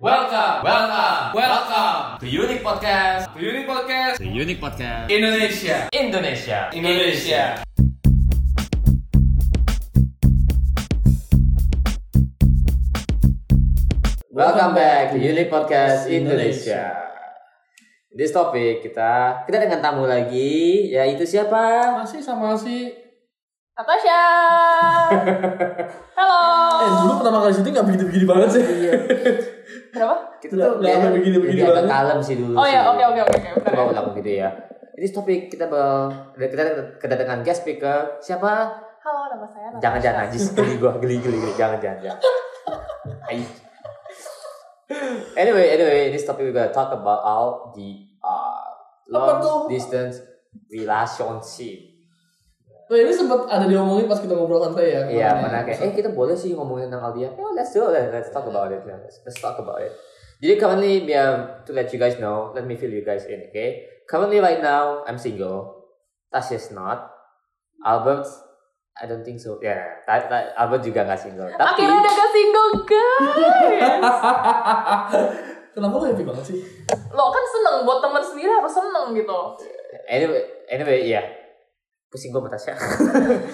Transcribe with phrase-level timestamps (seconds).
[0.00, 5.92] Welcome, welcome, welcome to Unique Podcast, The Unique Podcast to Unique Podcast Indonesia.
[5.92, 6.72] Indonesia.
[6.72, 7.60] Indonesia.
[14.32, 16.96] Welcome back to Unique Podcast Indonesia.
[18.08, 21.92] This topic kita kita dengan tamu lagi, yaitu siapa?
[22.00, 22.88] Masih sama si
[23.80, 24.20] Natasha.
[26.20, 26.40] Halo.
[26.84, 28.62] Eh dulu pertama kali syuting gak begini-begini banget sih
[29.88, 30.16] Berapa?
[30.36, 31.88] Kita Nggak- tuh nggak sampai begini-begini agak banget.
[31.88, 32.54] kalem sih dulu.
[32.60, 32.76] Oh sih.
[32.76, 33.48] ya, oke oke oke oke.
[33.56, 33.88] Bentar Coba ya.
[33.88, 34.48] ulang gitu ya.
[35.00, 36.62] Ini topik kita bel kita
[37.00, 38.52] kedatangan guest speaker siapa?
[39.00, 39.80] Halo, nama saya Natasha.
[39.80, 42.20] Jangan jangan najis geli gua geli geli geli jangan jangan jangan.
[43.32, 43.40] Ai.
[45.40, 48.60] anyway anyway this topic we gonna talk about all the uh,
[49.08, 50.20] long distance
[50.68, 51.89] relationship.
[52.90, 55.70] Oh ini sempat ada diomongin pas kita ngobrol santai ya Iya, mana ya.
[55.70, 57.30] kayak, eh kita boleh sih ngomongin tentang Aldia.
[57.38, 58.10] Oh, let's do it.
[58.10, 58.82] Let's talk about it.
[58.82, 59.94] Let's, let's talk about it.
[60.42, 63.86] Jadi currently, yeah, to let you guys know, let me fill you guys in, okay?
[64.10, 65.86] Currently, right now, I'm single.
[66.34, 67.14] Tasha's not.
[67.80, 68.26] Albert,
[68.96, 69.62] I don't think so.
[69.62, 71.46] Yeah, Ta- Ta- Albert juga gak single.
[71.46, 73.22] Tapi, Akhirnya udah gak single, guys.
[75.78, 76.58] Kenapa lo happy banget sih?
[77.14, 79.38] Lo kan seneng buat teman sendiri harus seneng gitu.
[80.10, 81.22] anyway, anyway, iya.
[82.10, 82.74] Pusing gue sama Tasya.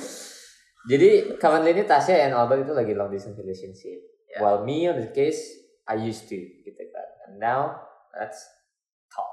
[0.91, 4.01] Jadi, currently ini Tasya and Albert itu lagi long distance relationship.
[4.33, 4.41] Yeah.
[4.41, 5.45] While me on the case,
[5.85, 7.09] I used to gitu kan.
[7.29, 7.77] And now,
[8.17, 8.41] let's
[9.13, 9.29] talk.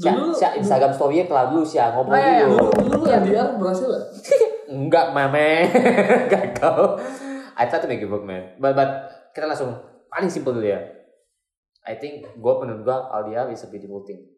[0.00, 2.44] Sya, Dulu- Sya, Instagram story-nya kelar dulu ngobrol Oh, iya, iya.
[2.46, 2.56] dulu.
[2.56, 4.04] Dulu dulu lu LDR berhasil gak?
[4.76, 5.48] Enggak, mame.
[6.32, 6.80] Gagal.
[7.56, 8.56] I try to make it work, man.
[8.56, 8.90] But, but
[9.32, 9.76] kita langsung
[10.08, 10.80] paling simple dulu ya.
[11.86, 14.35] I think gue menurut gue LDR is a beautiful thing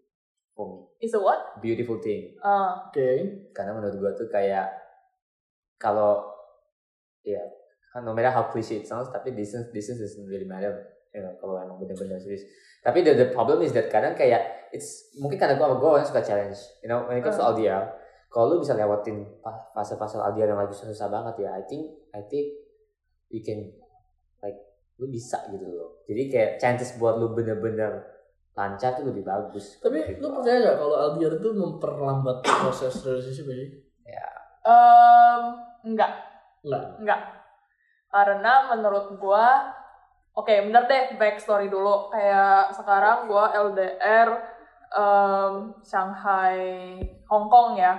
[0.58, 0.78] for me.
[0.98, 1.62] Is a what?
[1.62, 2.34] Beautiful thing.
[2.42, 4.66] Uh, Oke Karena menurut gue tuh kayak
[5.78, 6.26] kalau
[7.22, 7.38] ya
[7.94, 10.98] kan no matter how cliche it sounds, tapi distance distance doesn't really matter.
[11.14, 12.42] You know, kalau emang bener-bener serius.
[12.82, 16.04] Tapi the, the problem is that kadang kayak it's mungkin karena gue sama gue orang
[16.04, 16.58] suka challenge.
[16.82, 17.94] You know, when it comes to LDR,
[18.28, 19.24] kalau lu bisa lewatin
[19.72, 21.82] fase-fase LDR yang lagi susah-susah banget ya, I think
[22.12, 22.46] I think
[23.30, 23.72] you can
[24.42, 24.58] like
[24.98, 26.04] lu bisa gitu loh.
[26.04, 28.17] Jadi kayak chances buat lu bener-bener
[28.58, 29.78] lancar tuh lebih bagus.
[29.78, 30.18] Tapi Gitu.
[30.18, 33.66] lu percaya gak kalau LDR itu memperlambat proses relationship ini?
[34.64, 35.42] um,
[35.86, 36.12] enggak,
[36.60, 37.20] Enggak enggak.
[38.08, 39.70] Karena menurut gua
[40.34, 42.10] Oke, bener deh backstory dulu.
[42.10, 44.28] Kayak sekarang gua LDR
[44.88, 46.94] um, Shanghai,
[47.26, 47.98] Hong Kong ya.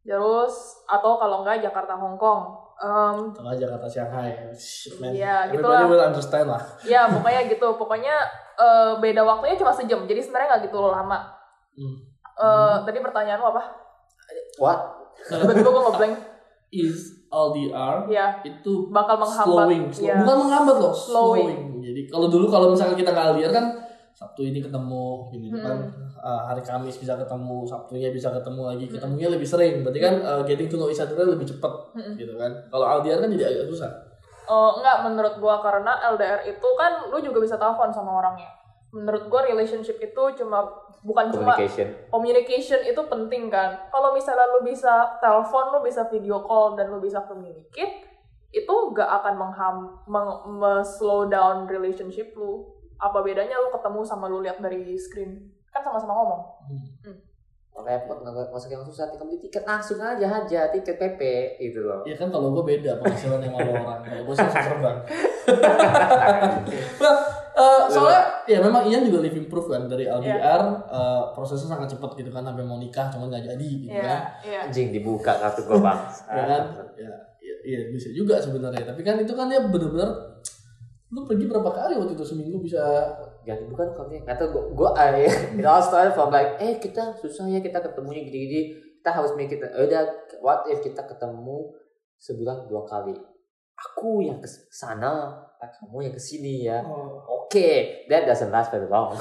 [0.00, 0.54] Terus
[0.86, 2.54] atau kalau enggak Jakarta, Hong Kong.
[2.78, 5.90] Um, Tengah Jakarta Shanghai Shit man Iya, Everybody gitulah.
[5.90, 7.74] will understand lah Ya pokoknya gitu.
[7.74, 8.14] Pokoknya
[8.58, 10.02] eh, beda waktunya cuma sejam.
[10.02, 11.18] Jadi sebenarnya nggak gitu lama.
[11.72, 11.96] Hmm.
[12.34, 13.62] Eh, Tadi pertanyaan lo apa?
[14.56, 14.78] What?
[15.24, 16.14] Tiba-tiba gue ngeblank.
[16.68, 19.48] Is LDR Ya, itu bakal menghambat.
[19.48, 20.16] slowing, slow- Iya.
[20.20, 21.48] bukan menghambat loh, Slowing.
[21.48, 21.60] slowing.
[21.80, 23.66] Jadi kalau dulu kalau misalkan kita nggak LDR kan
[24.12, 25.62] Sabtu ini ketemu, gini Hmm.
[25.62, 25.78] kan
[26.18, 29.80] uh, hari Kamis bisa ketemu, Sabtunya bisa ketemu lagi, ketemunya lebih sering.
[29.80, 32.14] Berarti kan uh, getting to know each other lebih cepat, Mm-mm.
[32.16, 32.50] gitu kan.
[32.66, 33.88] Kalau LDR kan jadi agak susah.
[34.48, 38.48] Eh, enggak menurut gua karena LDR itu kan lu juga bisa telepon sama orangnya.
[38.88, 40.64] Menurut gua relationship itu cuma
[41.04, 41.88] bukan cuma Communication.
[42.08, 43.76] communication itu penting kan.
[43.92, 48.08] Kalau misalnya lu bisa telepon, lu bisa video call dan lu bisa communicate,
[48.48, 49.76] itu gak akan mengham
[50.08, 52.64] meng- me-slow down relationship lu.
[52.96, 55.36] Apa bedanya lu ketemu sama lu lihat dari screen?
[55.68, 56.42] Kan sama-sama ngomong.
[57.80, 61.20] Repot nggak masuk yang susah tinggal beli tiket langsung aja aja tiket PP
[61.58, 64.00] gitu loh Ya kan kalau gue beda penghasilan yang sama orang.
[64.02, 64.98] Kalau gue sih langsung terbang.
[66.98, 67.16] Nah,
[67.56, 72.14] uh, soalnya ya memang Ian juga living proof kan dari LDR uh, prosesnya sangat cepat
[72.14, 74.20] gitu kan sampai mau nikah cuman nggak jadi gitu Iya, kan.
[74.46, 74.58] iya.
[74.68, 76.62] anjing dibuka kartu gua bang ya kan
[76.94, 77.10] ya,
[77.42, 80.10] ya, ya bisa juga sebenarnya tapi kan itu kan dia bener-bener
[81.08, 82.78] lu pergi berapa kali waktu itu seminggu bisa
[83.48, 85.24] Gak bukan dia kata gua gua ah, ya.
[85.56, 88.76] it all started from like eh kita susah ya kita ketemunya gini-gini.
[89.00, 90.04] Kita harus make it eh, udah
[90.44, 91.72] what if kita ketemu
[92.20, 93.16] sebulan dua kali?
[93.78, 96.84] Aku yang ke sana kamu yang ke sini ya
[97.48, 97.68] oke
[98.12, 99.16] that doesn't last very long.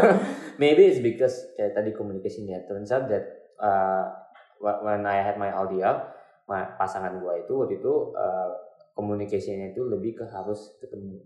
[0.60, 4.10] Maybe it's because kayak tadi communication ya turns out that uh,
[4.58, 6.02] wh- when I had my LDR
[6.50, 8.50] ma- pasangan gua itu waktu itu uh,
[8.98, 11.22] communication-nya itu lebih ke harus ketemu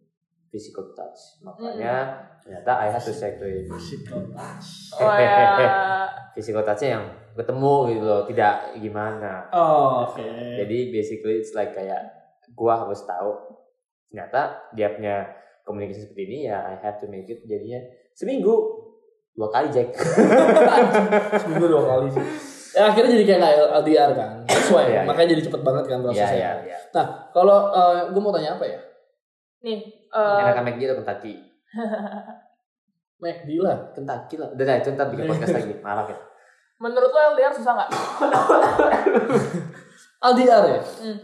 [0.52, 1.40] physical touch.
[1.40, 4.92] Makanya ternyata I have to say to him physical touch.
[5.00, 5.56] Oh ya.
[6.36, 9.48] physical touch-nya yang ketemu gitu loh tidak gimana.
[9.50, 10.20] Oh, oke.
[10.60, 12.04] Jadi basically it's like kayak
[12.52, 13.32] gua harus tahu
[14.12, 15.24] ternyata dia punya
[15.64, 17.80] komunikasi seperti ini ya I have to make it jadinya
[18.12, 18.52] seminggu
[19.32, 19.96] dua kali Jack.
[21.40, 24.84] Seminggu dua kali sih ya akhirnya jadi kayak LDR kan sesuai.
[24.88, 25.02] Iya, iya.
[25.04, 26.40] makanya jadi cepet banget kan ya prosesnya.
[26.40, 27.58] ya ya nah kalau
[28.12, 28.80] gue mau tanya apa ya?
[29.62, 29.78] Nih,
[30.12, 31.34] eh, Enakan McD atau Kentucky?
[33.22, 33.78] McD lah.
[33.94, 34.48] Kentucky lah.
[34.52, 35.74] Udah, dah, itu ntar bikin podcast lagi.
[35.80, 36.18] Marah ya.
[36.82, 37.90] menurut lo LDR susah nggak?
[40.34, 40.80] LDR ya?
[40.82, 41.18] Hmm.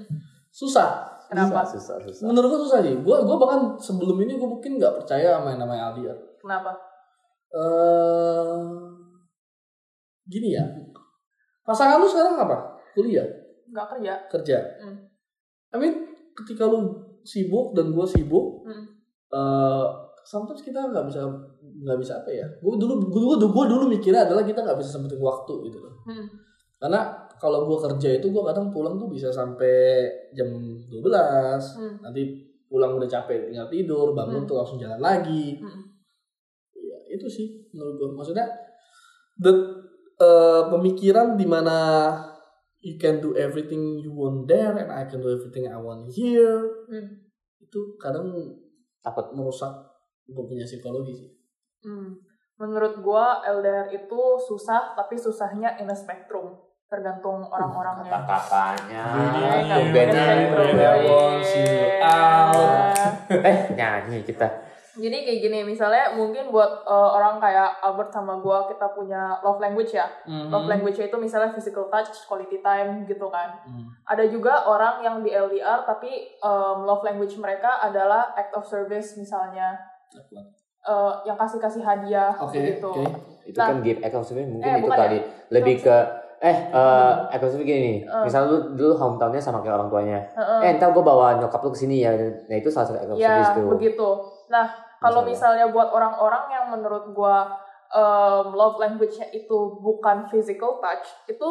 [0.48, 0.88] Susah.
[1.28, 1.66] Kenapa?
[1.66, 2.24] Susah, susah.
[2.24, 2.94] Menurut gue susah sih.
[2.94, 6.18] Gue gue bahkan sebelum ini gue mungkin nggak percaya sama yang namanya LDR.
[6.38, 6.72] Kenapa?
[7.48, 8.60] eh
[10.28, 10.64] gini ya.
[11.64, 12.76] Pasangan lu sekarang apa?
[12.92, 13.24] Kuliah,
[13.68, 14.12] Nggak kerja?
[14.28, 14.56] kerja.
[14.84, 14.96] Hmm.
[15.72, 15.94] I mean,
[16.36, 18.84] ketika lu sibuk dan gue sibuk, Hmm.
[19.28, 19.86] eh
[20.22, 21.24] sometimes kita nggak bisa
[21.60, 22.46] nggak bisa apa ya?
[22.58, 25.94] Gue dulu gue dulu gue dulu mikirnya adalah kita nggak bisa sempetin waktu gitu loh.
[26.04, 26.26] Hmm.
[26.78, 27.00] Karena
[27.36, 30.46] kalau gue kerja itu gue kadang pulang tuh bisa sampai jam
[30.86, 32.02] 12 Hmm.
[32.02, 32.22] nanti
[32.68, 34.48] pulang udah capek tinggal tidur bangun Hmm.
[34.48, 35.88] tuh langsung jalan lagi Hmm.
[36.74, 38.44] ya itu sih menurut gue maksudnya
[39.36, 39.50] the
[40.18, 41.78] eh, pemikiran di mana
[42.80, 46.62] you can do everything you want there and I can do everything I want here
[46.86, 47.26] Hmm.
[47.58, 48.30] itu kadang
[48.98, 49.30] Takut.
[49.32, 49.70] merusak
[50.24, 51.30] gue punya psikologi sih
[51.80, 52.18] Hmm.
[52.56, 56.58] Menurut gua LDR itu susah, tapi susahnya in a spectrum.
[56.84, 58.10] Tergantung orang-orangnya.
[58.18, 59.04] Kata-katanya.
[59.06, 60.10] Jadi, Tuh, in a Benny.
[60.10, 61.06] spectrum, Benny guys.
[61.06, 62.98] wants you out.
[63.30, 64.48] Eh, nyanyi kita.
[64.98, 69.56] Jadi kayak gini, misalnya mungkin buat uh, orang kayak Albert sama gua kita punya love
[69.56, 70.10] language ya.
[70.26, 70.50] Mhm.
[70.50, 73.62] Love language itu misalnya physical touch, quality time gitu kan.
[73.62, 73.86] Hmm.
[74.04, 76.10] Ada juga orang yang di LDR tapi
[76.42, 79.78] um, love language mereka adalah act of service misalnya
[80.82, 82.90] uh, yang kasih-kasih hadiah Oke, gitu.
[82.90, 83.04] oke.
[83.44, 83.68] Itu Nah.
[83.70, 85.18] kan give act of service mungkin Eh, itu bukan kali.
[85.48, 85.96] Lebih ke
[86.38, 88.02] eh eh act of service gini.
[88.02, 88.22] Eh.
[88.24, 90.18] Misal lu dulu hometownnya sama kayak orang tuanya.
[90.34, 90.60] Heeh.
[90.64, 92.12] Eh, ntar gue bawa nyokap lu ke sini ya.
[92.18, 93.70] Nah, itu salah satu act of service Ya, tuh.
[93.70, 94.08] begitu.
[94.48, 94.66] Nah,
[94.98, 95.68] kalau Misalnya.
[95.68, 97.54] buat orang-orang yang menurut gua
[97.88, 101.48] um, love language-nya itu bukan physical touch, itu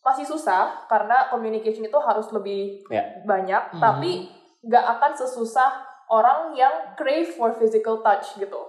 [0.00, 3.04] masih susah karena communication itu harus lebih Ya.
[3.22, 3.80] banyak, Mhm.
[3.80, 4.28] tapi
[4.60, 5.70] nggak akan sesusah
[6.06, 8.60] orang yang crave for physical touch gitu.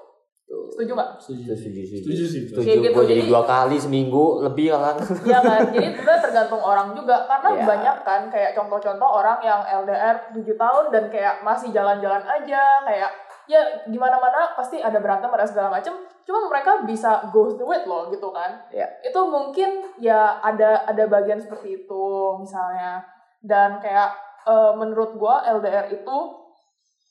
[0.44, 0.68] Tuh.
[0.70, 1.10] Setuju nggak?
[1.18, 1.96] setuju Setuju, setuju.
[1.98, 2.60] setuju sih Setuju.
[2.62, 4.96] Kayak gitu, Gue jadi jadi- dua kali seminggu lebih kan.
[5.24, 5.60] Iya kan?
[5.70, 7.64] Jadi itu tergantung orang juga karena Iya.
[7.66, 13.12] banyak kan kayak contoh-contoh orang yang LDR 7 tahun dan kayak masih jalan-jalan aja kayak
[13.52, 15.92] ya di mana-mana pasti ada berantem ada segala macem.
[16.24, 18.64] Cuma mereka bisa go through it loh gitu kan.
[18.72, 18.88] Iya.
[19.04, 22.06] itu mungkin ya ada ada bagian seperti itu
[22.40, 23.04] misalnya.
[23.44, 24.16] Dan kayak
[24.48, 26.18] eh, menurut gua LDR itu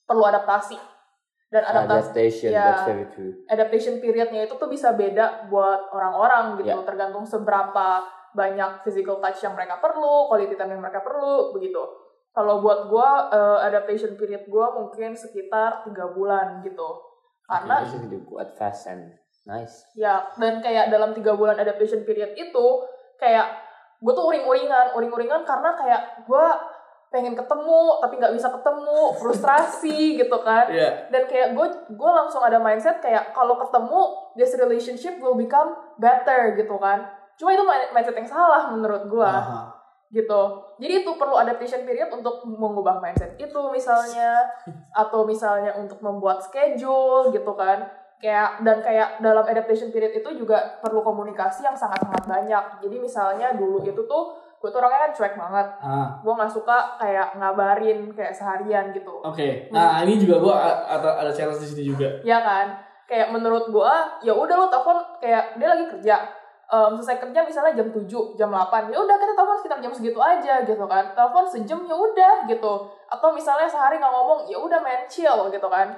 [0.08, 0.80] perlu adaptasi.
[1.50, 2.70] Dan adaptasi Adaptation, ya.
[3.50, 6.72] adaptation periodnya itu tuh bisa beda buat orang-orang gitu.
[6.72, 6.86] Ya.
[6.86, 11.82] tergantung seberapa banyak physical touch yang mereka perlu quality time yang mereka perlu begitu
[12.30, 16.88] kalau buat gua eh, adaptation period gua mungkin sekitar tiga bulan gitu
[17.44, 19.10] karena This is the good fast and
[19.42, 19.82] nice.
[19.92, 22.66] ya dan kayak dalam tiga bulan adaptation period itu
[23.16, 23.50] kayak
[23.98, 26.46] gue tuh uring-uringan uring-uringan karena kayak gue
[27.10, 31.10] pengen ketemu tapi nggak bisa ketemu frustrasi gitu kan Iya.
[31.10, 34.00] dan kayak gue gue langsung ada mindset kayak kalau ketemu
[34.34, 37.02] this relationship will become better gitu kan
[37.34, 39.74] cuma itu mi- mindset yang salah menurut gue Aha.
[40.10, 40.42] Gitu.
[40.76, 44.42] Jadi itu perlu adaptation period untuk mengubah mindset itu misalnya
[44.90, 47.86] atau misalnya untuk membuat schedule gitu kan.
[48.20, 52.64] Kayak dan kayak dalam adaptation period itu juga perlu komunikasi yang sangat sangat banyak.
[52.78, 54.24] Jadi misalnya dulu itu tuh
[54.60, 55.66] gue tuh orangnya kan cuek banget.
[55.80, 59.24] Ah, gue nggak suka kayak ngabarin kayak seharian gitu.
[59.24, 59.72] Oke.
[59.72, 62.20] Nah, ini juga gua a- ada ada challenge di sini juga.
[62.20, 62.76] ya kan?
[63.08, 66.14] Kayak menurut gua ya udah lo telepon kayak dia lagi kerja
[66.70, 70.22] Em, selesai kerja misalnya jam 7, jam 8 ya udah kita telepon sekitar jam segitu
[70.22, 71.10] aja gitu kan.
[71.18, 72.72] Telepon sejam ya udah gitu.
[73.10, 75.90] Atau misalnya sehari nggak ngomong ya udah main chill gitu kan.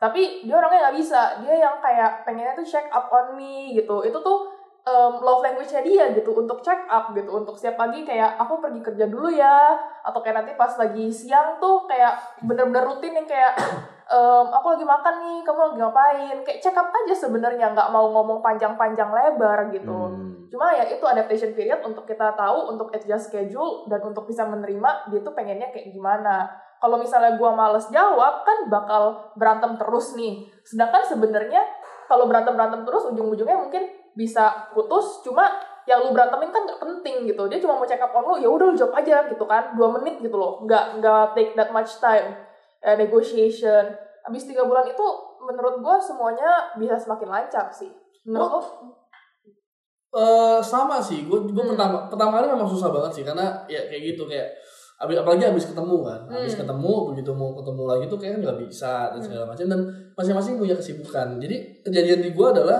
[0.00, 1.44] Tapi dia orangnya nggak bisa.
[1.44, 4.00] Dia yang kayak pengennya tuh check up on me gitu.
[4.00, 4.53] Itu tuh
[4.84, 8.80] em, love language-nya dia gitu untuk check up gitu untuk setiap pagi kayak aku pergi
[8.84, 9.72] kerja dulu ya.
[10.04, 13.56] Atau kayak nanti pas lagi siang tuh kayak bener-bener rutin yang kayak
[14.14, 16.36] em, aku lagi makan nih kamu lagi ngapain?
[16.44, 19.98] Kayak check up aja sebenarnya nggak mau ngomong panjang-panjang lebar gitu.
[20.12, 20.32] Hmm.
[20.54, 25.10] cuma ya itu adaptation period untuk kita tahu untuk adjust schedule dan untuk bisa menerima
[25.10, 26.46] dia tuh pengennya kayak gimana.
[26.78, 30.46] Kalau misalnya gua males jawab kan bakal berantem terus nih.
[30.62, 31.58] Sedangkan sebenarnya
[32.06, 35.46] kalau berantem berantem terus ujung-ujungnya mungkin bisa putus cuma
[35.84, 37.44] yang lu berantemin kan nggak penting gitu.
[37.50, 39.76] Dia cuma mau check up on lu ya udah lu jawab aja gitu kan.
[39.76, 40.64] Dua menit gitu loh.
[40.64, 42.32] Nggak nggak take that much time.
[42.80, 43.92] Eh, negotiation.
[44.24, 45.06] Habis tiga bulan itu
[45.44, 47.92] menurut gua semuanya bisa semakin lancar sih.
[48.24, 48.60] Menurut lo
[50.14, 51.74] Eh sama sih, gue gue Hmm.
[51.74, 53.24] pertama pertama kali memang susah banget sih.
[53.26, 54.46] Karena ya kayak gitu kayak
[55.02, 56.62] abis, apalagi habis ketemu kan, habis Hmm.
[56.62, 59.66] ketemu begitu mau ketemu lagi tuh kayak nggak bisa dan segala macam.
[59.66, 59.80] Dan
[60.14, 61.42] masing-masing punya kesibukan.
[61.42, 62.78] Jadi kejadian di gue adalah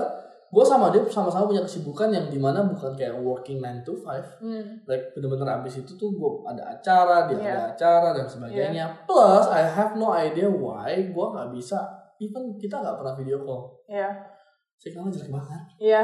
[0.55, 4.39] gue sama dia sama-sama punya kesibukan yang di mana bukan kayak working 9 to 5
[4.39, 4.79] Hmm.
[4.87, 7.51] like bener-bener abis itu tuh gue ada acara dia Iya.
[7.51, 8.85] ada acara dan sebagainya.
[9.03, 11.83] Plus I have no idea why gue nggak bisa
[12.23, 13.83] even kita nggak pernah video call.
[13.91, 14.31] Iya.
[14.75, 15.61] signalnya jelek banget.
[15.75, 16.01] Iya.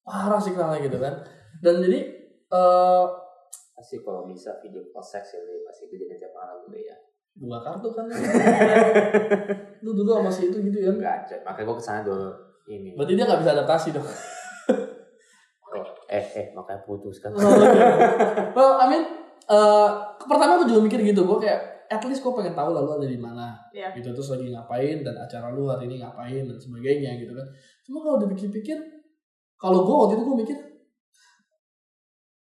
[0.00, 1.12] parah signalnya gitu kan.
[1.60, 2.00] Dan jadi
[2.48, 3.04] eh
[3.72, 6.96] pasti kalau bisa video call seks ya pasti kejadian tiap malam dulu ya.
[7.32, 8.08] Dua kartu kan.
[9.84, 10.88] Lu dulu sama si itu gitu ya.
[10.88, 12.28] Enggak makanya gue ke sana dulu
[12.68, 12.94] ini.
[12.94, 14.08] Berarti dia nggak bisa adaptasi dong.
[15.72, 17.32] Oh, eh eh makanya putus kan.
[18.52, 19.04] Well I mean
[19.48, 19.88] eh
[20.20, 23.16] pertama gue juga mikir gitu gue kayak at least gue pengen tahu lalu ada di
[23.16, 23.56] mana.
[23.72, 23.96] Iya.
[23.96, 27.46] gitu terus lagi ngapain dan acara lu hari ini ngapain dan sebagainya gitu kan.
[27.88, 28.78] Cuma kalau dipikir-pikir
[29.56, 30.58] kalau gue waktu itu gue mikir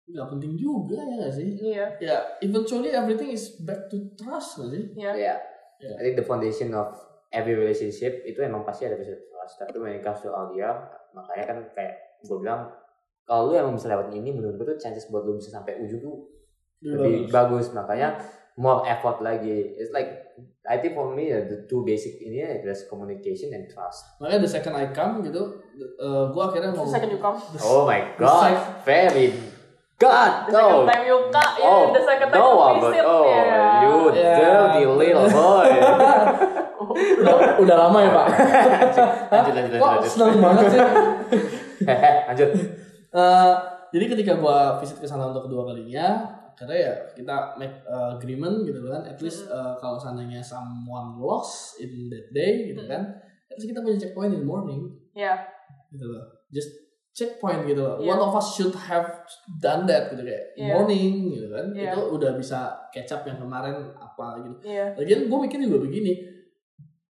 [0.03, 1.49] nggak penting juga ya gak sih?
[1.57, 1.85] Iya.
[1.97, 4.83] ya eventually everything is back to trust gak sih?
[4.99, 5.11] Iya.
[5.15, 5.35] ya
[5.83, 5.99] Ya.
[5.99, 6.95] I think the foundation of
[7.27, 8.95] every relationship itu emang pasti ada
[9.75, 10.71] when it comes to audio
[11.11, 12.71] makanya kan kayak gue bilang
[13.23, 15.99] kalau lu emang bisa lewat ini menurut gue tuh chances buat lu bisa sampai ujung
[15.99, 16.17] tuh
[16.83, 18.19] lebih bagus makanya
[18.55, 20.09] more effort lagi it's like
[20.63, 24.39] I think for me uh, the two basic ini ya adalah communication and trust makanya
[24.41, 25.63] the second I come gitu
[25.97, 27.37] eh gue akhirnya mau The second you come.
[27.63, 29.31] oh my god very
[29.95, 31.51] god The second no time you come.
[31.55, 33.03] Ya, oh the second time no you but visit.
[33.05, 33.63] oh ya.
[33.81, 34.37] you Yeah.
[34.37, 35.69] dirty little boy
[36.93, 38.27] udah, udah lama ya pak
[39.29, 40.79] lanjut lanjut kok lanjut seneng banget sih
[41.89, 42.49] Hehe, lanjut
[43.13, 43.53] Eh,
[43.93, 48.65] jadi ketika gua visit ke sana untuk kedua kalinya, akhirnya ya kita make uh, agreement
[48.65, 49.05] gitu kan.
[49.05, 53.05] At least uh, kalau seandainya someone lost in that day gitu kan,
[53.45, 55.45] at least kita punya checkpoint in the morning Iya.
[55.93, 56.25] gitu loh.
[56.49, 56.73] Just
[57.13, 58.01] checkpoint gitu loh.
[58.01, 58.17] Iya.
[58.17, 59.05] One of us should have
[59.61, 60.73] done that gitu kayak Iya.
[60.73, 61.65] morning gitu kan.
[61.69, 61.93] Iya.
[61.93, 64.73] Itu udah bisa catch up yang kemarin apa gitu.
[64.73, 64.97] Iya.
[64.97, 66.17] Lagian gue mikir juga begini,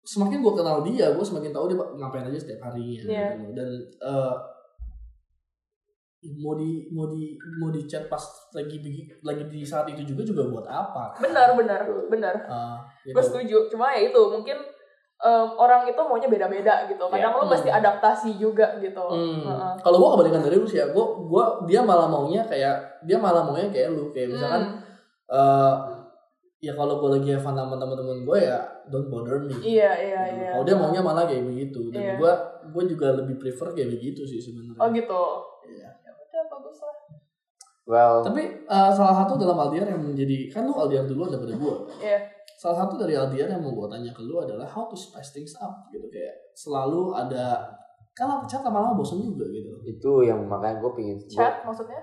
[0.04, 3.00] semakin gue kenal dia, gue semakin tahu dia ngapain aja setiap harinya.
[3.08, 3.28] Iya.
[3.40, 3.56] Gitu.
[3.56, 3.68] Dan
[4.00, 4.34] eh,
[6.40, 8.20] mau di mau di mau di chat pas
[8.56, 8.80] lagi
[9.20, 11.20] lagi di saat itu juga juga buat apa?
[11.20, 12.34] Benar, benar, benar.
[12.49, 13.12] Ah, gitu.
[13.12, 13.56] Gue setuju.
[13.68, 14.56] Cuma ya itu mungkin
[15.20, 17.04] em, orang itu maunya beda-beda gitu.
[17.12, 17.40] Kadang Iya.
[17.40, 19.04] lo mesti adaptasi juga gitu.
[19.04, 19.44] Hmm.
[19.44, 19.73] Heeh.
[19.84, 23.44] Kalau gue kebalikan dari lu sih ya, gue gua dia malah maunya kayak dia malah
[23.44, 24.80] maunya kayak lu kayak misalkan Hmm.
[25.32, 25.75] eh
[26.64, 29.52] ya kalau gue lagi have fun sama teman-teman gue ya don't bother me.
[29.54, 30.38] Iya, iya, Gitu.
[30.38, 30.50] iya.
[30.50, 32.14] Kalau dia maunya malah kayak begitu dan Iya.
[32.16, 32.33] gue
[32.66, 34.78] gue juga lebih prefer kayak begitu sih sebenarnya.
[34.78, 35.23] Oh gitu.
[35.66, 35.88] Iya.
[36.00, 36.97] Ya udah bagus lah.
[37.85, 41.76] well Tapi eh, salah satu dalam Aldiar yang menjadi kan lu Aldiar dulu daripada gue.
[42.00, 42.18] Iya.
[42.54, 45.52] Salah satu dari Aldiar yang mau gue tanya ke lu adalah how to spice things
[45.54, 47.61] up gitu kayak selalu ada
[48.11, 49.75] kalau chat lama-lama bosan juga gitu.
[49.85, 51.99] itu yang makanya gue gua- Chat maksudnya?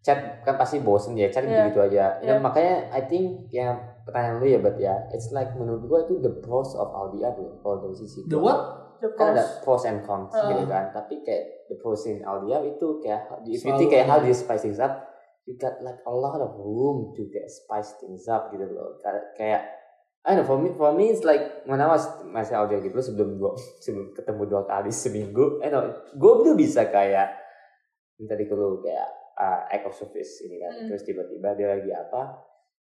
[0.00, 1.70] chat kan pasti bosen ya chat Iya.
[1.70, 2.42] gitu aja dan Iya.
[2.42, 6.32] makanya I think yang pertanyaan lu ya bet ya it's like menurut gue itu the
[6.38, 8.44] pros of LDR loh kalau dari sisi The gua.
[8.44, 8.58] what?
[8.98, 9.82] The kan ada pros.
[9.82, 10.46] and cons Uh.
[10.48, 14.18] gitu kan tapi kayak the pros in LDR itu kayak if you think kayak how
[14.18, 15.10] do you spice things up
[15.42, 18.94] you got like a lot of room to get spice things up gitu loh
[19.34, 19.82] Kayak-
[20.22, 22.94] I don't know for me for me it's like when I was masih LDR gitu
[22.94, 27.34] sebelum gua sebelum ketemu dua kali seminggu I know gue tuh bisa kayak
[28.16, 30.86] minta di lu kayak uh, act of service ini kan Mm.
[30.86, 32.38] terus tiba-tiba dia lagi apa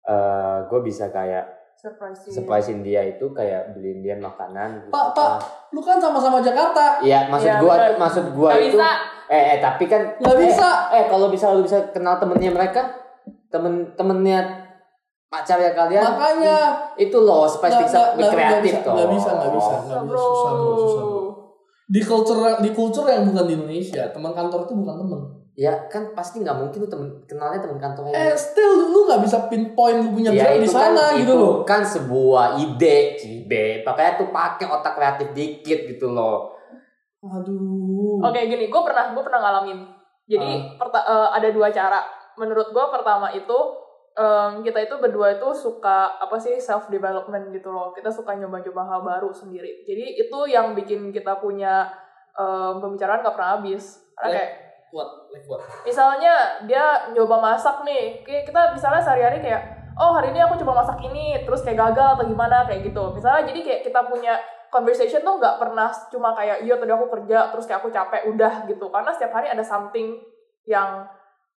[0.04, 2.32] eh gue bisa kayak Surprise.
[2.32, 5.06] surprisein dia itu kayak beliin dia makanan terus Pak.
[5.12, 5.32] Pak.
[5.70, 7.00] Lu kan sama-sama Jakarta.
[7.00, 7.92] Iya, maksud Iya, gua bener.
[7.98, 8.90] maksud gua Gak itu bisa.
[9.28, 10.70] eh, eh tapi kan Nggak eh, bisa.
[10.90, 12.88] Eh, kalau bisa lu bisa kenal temennya mereka,
[13.50, 14.40] temen-temennya
[15.28, 16.04] pacarnya kalian.
[16.06, 16.58] Makanya
[16.96, 18.94] itu loh spice things up nggak- nggak kreatif bisa, toh.
[18.94, 19.74] nggak bisa, nggak bisa.
[19.74, 21.22] Susah, bisa, susah, bro, susah, bro.
[21.86, 25.22] di culture di culture yang bukan di Indonesia, teman kantor itu bukan teman.
[25.54, 28.10] Ya kan pasti nggak mungkin lu temen kenalnya temen kantornya.
[28.12, 31.56] Eh, still lu nggak bisa pinpoint lu punya ya di kan sana gitu itu loh.
[31.62, 33.86] kan sebuah ide, cibe.
[33.86, 36.58] Makanya tuh pakai otak kreatif dikit gitu loh.
[37.22, 38.20] Aduh.
[38.20, 39.80] Oke gini, gue pernah gue pernah ngalamin.
[40.26, 40.76] Jadi Ah.
[40.76, 42.02] perta- eh, ada dua cara.
[42.34, 43.58] Menurut gue pertama itu
[44.14, 47.90] em, kita itu berdua itu suka apa sih self development gitu loh.
[47.92, 49.82] Kita suka nyoba-nyoba hal baru sendiri.
[49.84, 51.90] Jadi itu yang bikin kita punya
[52.34, 54.02] em, pembicaraan gak pernah habis.
[54.14, 54.36] Karena Eh.
[54.36, 54.52] kayak
[54.94, 55.66] Like what?
[55.82, 59.62] misalnya dia nyoba masak nih, kita misalnya sehari-hari kayak
[59.98, 63.04] oh hari ini aku coba masak ini, terus kayak gagal atau gimana kayak gitu.
[63.18, 64.38] Misalnya jadi kayak kita punya
[64.74, 68.66] conversation tuh nggak pernah cuma kayak iya tadi aku kerja terus kayak aku capek udah
[68.66, 70.18] gitu karena setiap hari ada something
[70.66, 71.06] yang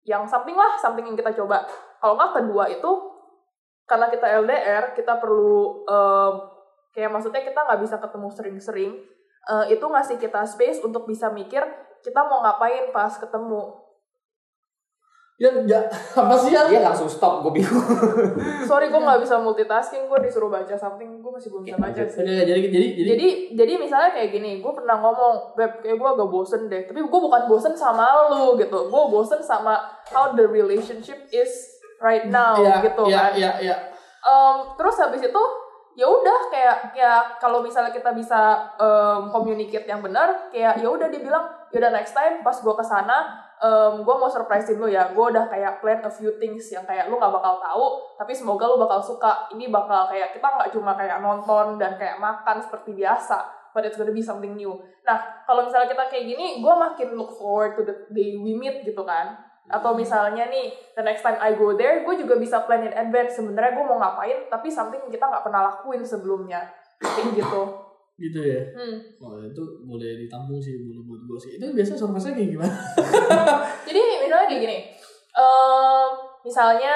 [0.04, 1.64] yang something lah something yang kita coba
[1.96, 2.92] kalau nggak kedua itu
[3.88, 6.34] karena kita LDR kita perlu em,
[6.92, 8.92] kayak maksudnya kita nggak bisa ketemu sering-sering
[9.48, 11.64] eh, itu ngasih kita space untuk bisa mikir
[12.06, 13.86] kita mau ngapain pas ketemu
[15.36, 15.84] Ya, ya
[16.16, 16.64] apa sih ya?
[16.64, 17.76] Dia langsung stop, gue bingung.
[18.68, 22.24] Sorry gue nggak bisa multitasking, gue disuruh baca something, gue masih belum bisa baca sih.
[22.24, 26.28] Jadi jadi jadi Jadi jadi misalnya kayak gini, gue pernah ngomong, beb kayak gue agak
[26.32, 26.88] bosen deh.
[26.88, 29.76] Tapi gue bukan bosen sama lu gitu, gue bosen sama
[30.08, 31.52] how the relationship is
[32.00, 33.32] right now ya, gitu ya, kan.
[33.36, 33.76] ya, ya.
[34.24, 35.42] Em, terus habis itu
[36.00, 41.12] ya udah kayak ya kalau misalnya kita bisa em, communicate yang benar, kayak ya udah
[41.12, 41.20] dia
[41.72, 45.12] bilang ya udah next time pas gue ke sana um, gue mau surprisein lu ya.
[45.12, 47.86] Gue udah kayak plan a few things yang kayak lu nggak bakal tahu
[48.18, 49.50] tapi semoga lu bakal suka.
[49.52, 53.38] Ini bakal kayak kita nggak cuma kayak nonton dan kayak makan seperti biasa
[53.76, 54.72] but it's gonna be something new.
[55.04, 58.86] Nah kalau misalnya kita kayak gini gue makin look forward to the day we meet
[58.86, 59.36] gitu kan.
[59.66, 63.34] Atau misalnya nih the next time I go there gue juga bisa plan in advance
[63.34, 66.62] sebenarnya gue mau ngapain tapi something kita nggak pernah lakuin sebelumnya.
[66.96, 67.85] Kayak gitu
[68.16, 68.62] Gitu ya.
[68.72, 68.96] hmm.
[69.20, 71.50] Oh, itu boleh ditampung sih, boleh buat gue sih.
[71.60, 72.72] Itu biasa surprise kayak gimana?
[73.86, 74.78] Jadi misalnya kayak gini,
[75.32, 76.08] em,
[76.40, 76.94] misalnya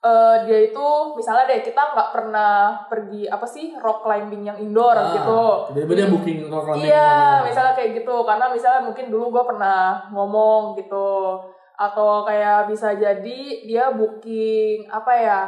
[0.00, 4.96] eh, dia itu misalnya deh kita nggak pernah pergi apa sih rock climbing yang indoor
[4.96, 5.42] Ah, gitu.
[5.76, 7.12] Tiba-tiba dia booking rock climbing Iya,
[7.44, 11.36] misalnya kayak gitu karena misalnya mungkin dulu gue pernah ngomong gitu
[11.76, 15.40] atau kayak bisa jadi dia booking apa ya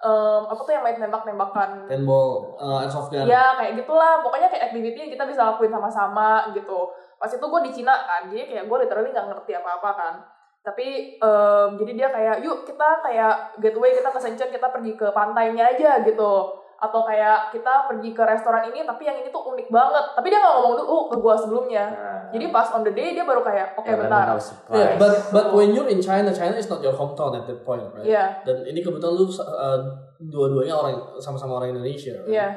[0.00, 3.28] em, apa tuh yang main tembak-tembakan Paintball, uh, airsoft gun.
[3.28, 6.92] Ya kayak gitulah, pokoknya kayak activity yang kita bisa lakuin sama-sama gitu.
[7.20, 10.14] Pas itu gue di Cina kan, jadi kayak gue literally nggak ngerti apa-apa kan.
[10.60, 15.08] Tapi em, jadi dia kayak, yuk kita kayak getaway, kita ke Shenzhen, kita pergi ke
[15.12, 16.59] pantainya aja gitu.
[16.80, 20.04] Atau kayak kita pergi ke restoran ini, tapi yang ini tuh unik banget.
[20.16, 21.84] Tapi dia nggak ngomong dulu ke gue sebelumnya.
[22.30, 24.24] Jadi pas on the day dia baru kayak, oke Ya, bentar.
[24.24, 27.44] memang harus Yeah, but but when you're in China, China is not your hometown at
[27.44, 28.06] that point, right?
[28.06, 29.78] Iya, Dan ini kebetulan lu uh,
[30.18, 32.16] dua-duanya orang sama-sama orang Indonesia.
[32.16, 32.32] right?
[32.32, 32.48] iya,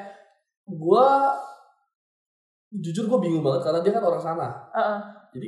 [0.64, 1.36] Gua
[2.72, 4.48] jujur gue bingung banget karena dia kan orang sana.
[4.72, 5.00] Heeh.
[5.34, 5.48] Jadi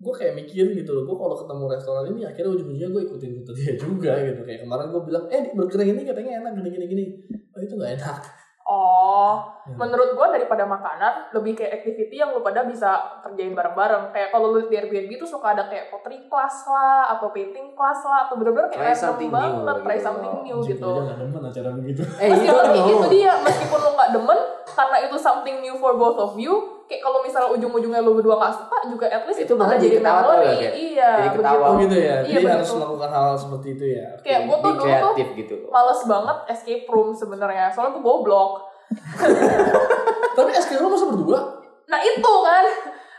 [0.00, 3.54] gue kayak mikir gitu loh, gue kalau ketemu restoran ini akhirnya ujung-ujungnya gue ikutin ikutin
[3.60, 4.40] dia juga gitu.
[4.42, 7.04] Kayak kemarin gue bilang, eh di burger ini katanya enak gini gini gini.
[7.50, 8.18] Oh itu gak enak.
[8.62, 9.34] Oh,
[9.66, 9.74] Ya.
[9.76, 12.86] menurut gua daripada makanan, lebih kayak activity yang lu pada bisa
[13.20, 14.10] kerjain bareng-bareng.
[14.10, 17.98] Kayak kalau lu di Airbnb tuh suka ada kayak pottery class lah, atau painting class
[18.02, 20.06] lah, atau bener-bener kayak Try random something new banget, try gitu.
[20.06, 20.86] something new gitu.
[20.86, 22.02] aja gak demen acara begitu.
[22.16, 23.10] Eh, Meskipun don't itu know.
[23.10, 26.54] dia, meskipun lu gak demen, karena itu something new for both of you,
[26.90, 30.42] kayak kalau misalnya ujung-ujungnya lu berdua gak suka, juga at least Itu malah jadi memori.
[30.42, 31.62] ya, kayak Iya, jadi ketawa.
[31.62, 31.86] Oh begitu.
[31.86, 32.74] gitu ya, Iya, jadi harus begitu.
[32.76, 34.06] melakukan hal seperti itu ya.
[34.20, 35.54] Kayak gua Be tuh dulu tuh kreatif gitu.
[35.70, 38.52] males banget escape room sebenarnya, soalnya gua goblok.
[40.36, 41.38] Tapi escape room masa berdua?
[41.86, 42.66] Nah itu kan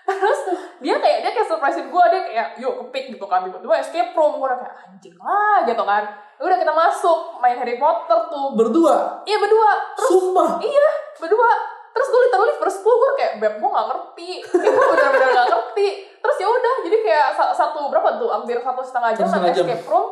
[0.02, 0.40] Terus
[0.82, 4.36] dia kayak dia kayak surprisein gue dia kayak yuk kepik gitu kan tiba-tiba escape room
[4.36, 6.04] gue udah kayak anjing lah gitu kan
[6.36, 9.22] udah kita masuk main Harry Potter tuh Berdua?
[9.24, 10.58] iya berdua terus Sumpah?
[10.60, 11.50] iya berdua
[11.92, 14.30] terus gue literally first school gue kayak beb gue gak ngerti.
[14.42, 15.88] Kayak gue bener-bener gak ngerti.
[16.18, 18.30] Terus ya udah jadi kayak sa- satu berapa tuh?
[18.30, 19.66] Hampir satu setengah jam jam.
[19.66, 20.08] escape room.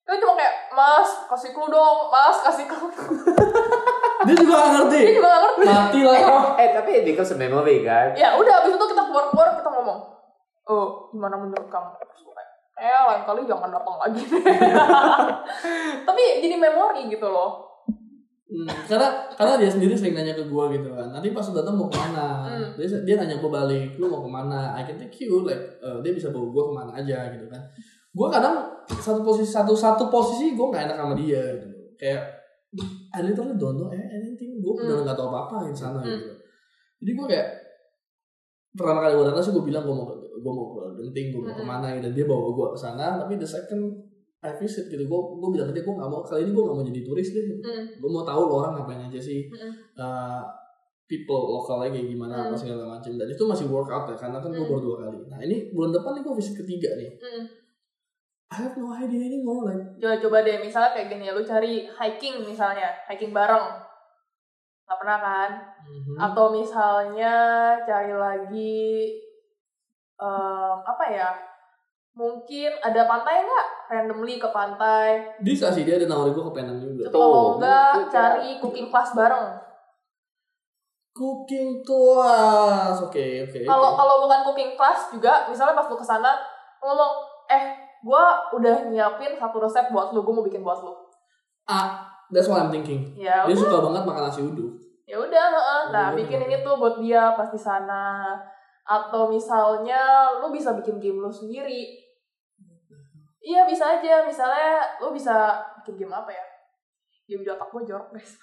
[0.00, 1.98] Itu cuma kayak mas kasih clue dong.
[2.08, 2.90] Mas kasih clue.
[4.20, 5.00] Dia juga gak ngerti?
[5.02, 5.64] dia juga gak ngerti.
[5.66, 6.20] Mati lah.
[6.56, 8.12] Eh, tapi it becomes a memory kan.
[8.12, 10.00] ya udah abis itu kita keluar keluar kita ngomong
[10.66, 11.88] oh gimana menurut kamu?
[11.96, 14.22] Terus gue kayak, eh lain kali jangan datang lagi.
[16.06, 17.69] Tapi jadi memori gitu loh
[18.50, 19.06] Hmm, karena
[19.38, 21.14] karena dia sendiri sering nanya ke gue gitu kan.
[21.14, 22.26] Nanti pas udah datang mau ke mana?
[22.50, 22.66] Hmm.
[22.74, 24.74] Dia dia nanya gue balik, lu mau ke mana?
[24.74, 27.62] I can take you, like uh, dia bisa bawa gue ke mana aja gitu kan.
[28.10, 31.78] Gue kadang satu posisi satu satu posisi gue nggak enak sama dia gitu.
[31.94, 32.26] Kayak
[33.14, 34.58] I literally don't know anything.
[34.58, 34.98] Gue Hmm.
[34.98, 36.10] udah nggak tahu apa apa di sana Hmm.
[36.10, 36.34] gitu.
[37.06, 37.46] Jadi gue kayak
[38.74, 41.54] pertama kali gue datang sih gue bilang gue mau gue mau ke Genting, gue mau
[41.54, 41.60] Hmm.
[41.62, 42.08] ke mana gitu.
[42.10, 43.14] Dia bawa gue ke sana.
[43.14, 43.94] Tapi the second
[44.40, 46.76] I visit gitu, gue gue bilang ke dia gue nggak mau kali ini gue nggak
[46.80, 47.44] mau jadi turis deh.
[47.60, 47.84] Hmm.
[48.00, 49.52] Gue mau tahu lo orang ngapain aja sih.
[49.52, 49.72] Mm-mm.
[50.00, 50.40] Uh,
[51.04, 52.62] people lokalnya kayak gimana apa Hmm.
[52.62, 54.70] segala macam dan itu masih workout ya karena kan gue Hmm.
[54.72, 55.20] baru dua kali.
[55.28, 57.10] Nah ini bulan depan nih gue visit ketiga nih.
[57.18, 57.44] Mm.
[58.50, 62.42] I have no idea anymore like coba coba deh misalnya kayak gini lu cari hiking
[62.42, 63.78] misalnya hiking bareng
[64.90, 65.50] nggak pernah kan
[65.86, 66.18] mhm.
[66.18, 67.34] atau misalnya
[67.86, 69.14] cari lagi
[70.18, 71.30] em, apa ya
[72.10, 76.78] mungkin ada pantai nggak randomly ke pantai bisa sih dia ada nawarin gue ke Penang
[76.78, 77.04] juga.
[77.06, 79.46] Tuh, kalau enggak cari cooking class bareng
[81.10, 83.60] Cooking class, oke oke.
[83.66, 86.38] kalau kalau bukan cooking class juga misalnya pas lu ke sana
[86.78, 87.12] ngomong
[87.50, 87.64] eh
[88.00, 90.94] gua udah nyiapin satu resep buat lu gua mau bikin buat lu
[91.66, 93.10] ah, that's what I'm thinking.
[93.18, 94.70] ya Dia udah suka banget makan nasi uduk.
[95.04, 95.82] ya udah heeh.
[95.90, 98.34] nah iya, bikin ini tuh buat dia pas di sana
[98.90, 100.02] atau misalnya
[100.42, 101.94] lu bisa bikin game lu sendiri
[103.40, 106.44] iya bisa aja misalnya lu bisa bikin game apa ya
[107.24, 108.34] game di otak gue jorok guys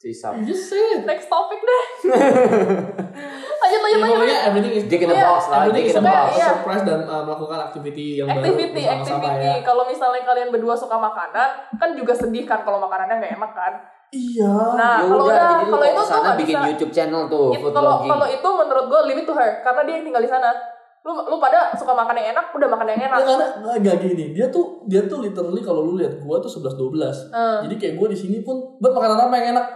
[0.00, 0.32] Sisa.
[0.32, 1.04] You just say it.
[1.04, 1.84] next topic deh
[3.60, 5.84] lanjut lanjut lanjut Ya, lanjut pokoknya everything is Dick in the Iya, box lah, everything
[5.84, 6.32] is in the about box.
[6.32, 6.48] Iya.
[6.48, 9.54] surprise dan uh, melakukan activity yang baru activity bersama-sama activity ya.
[9.60, 13.72] kalau misalnya kalian berdua suka makanan kan juga sedih kan kalau makanannya nggak enak kan
[14.10, 14.54] Iya.
[14.74, 17.62] nah Ya kalau udah, udah kalau itu tuh sana bikin bisa YouTube channel tuh, It-
[17.62, 20.50] food kalau kalau itu menurut gue limit to her karena dia yang tinggal di sana
[21.00, 23.46] lu lu pada suka makan yang enak udah makan yang Ya enak karena
[23.80, 27.32] nggak gini, dia tuh dia tuh literally kalau lu lihat gua tuh 11 12.
[27.32, 27.58] Hmm.
[27.64, 29.66] Jadi kayak gua di sini pun buat makanan apa yang enak?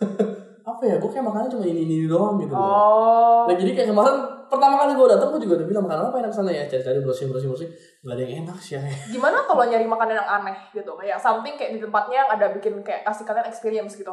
[0.70, 0.94] apa ya?
[1.02, 2.54] Gua kayak makannya cuma ini ini doang gitu.
[2.54, 4.16] oh Nah jadi kayak kemarin
[4.50, 7.28] pertama kali gua datang gua juga udah bilang makanan apa enak sana ya cari-cari browsing
[7.28, 7.70] browsing browsing
[8.02, 8.82] nggak ada yang enak sih ya.
[9.14, 12.74] gimana kalau nyari makanan yang aneh gitu kayak something kayak di tempatnya yang ada bikin
[12.80, 14.12] kayak kasih kalian experience gitu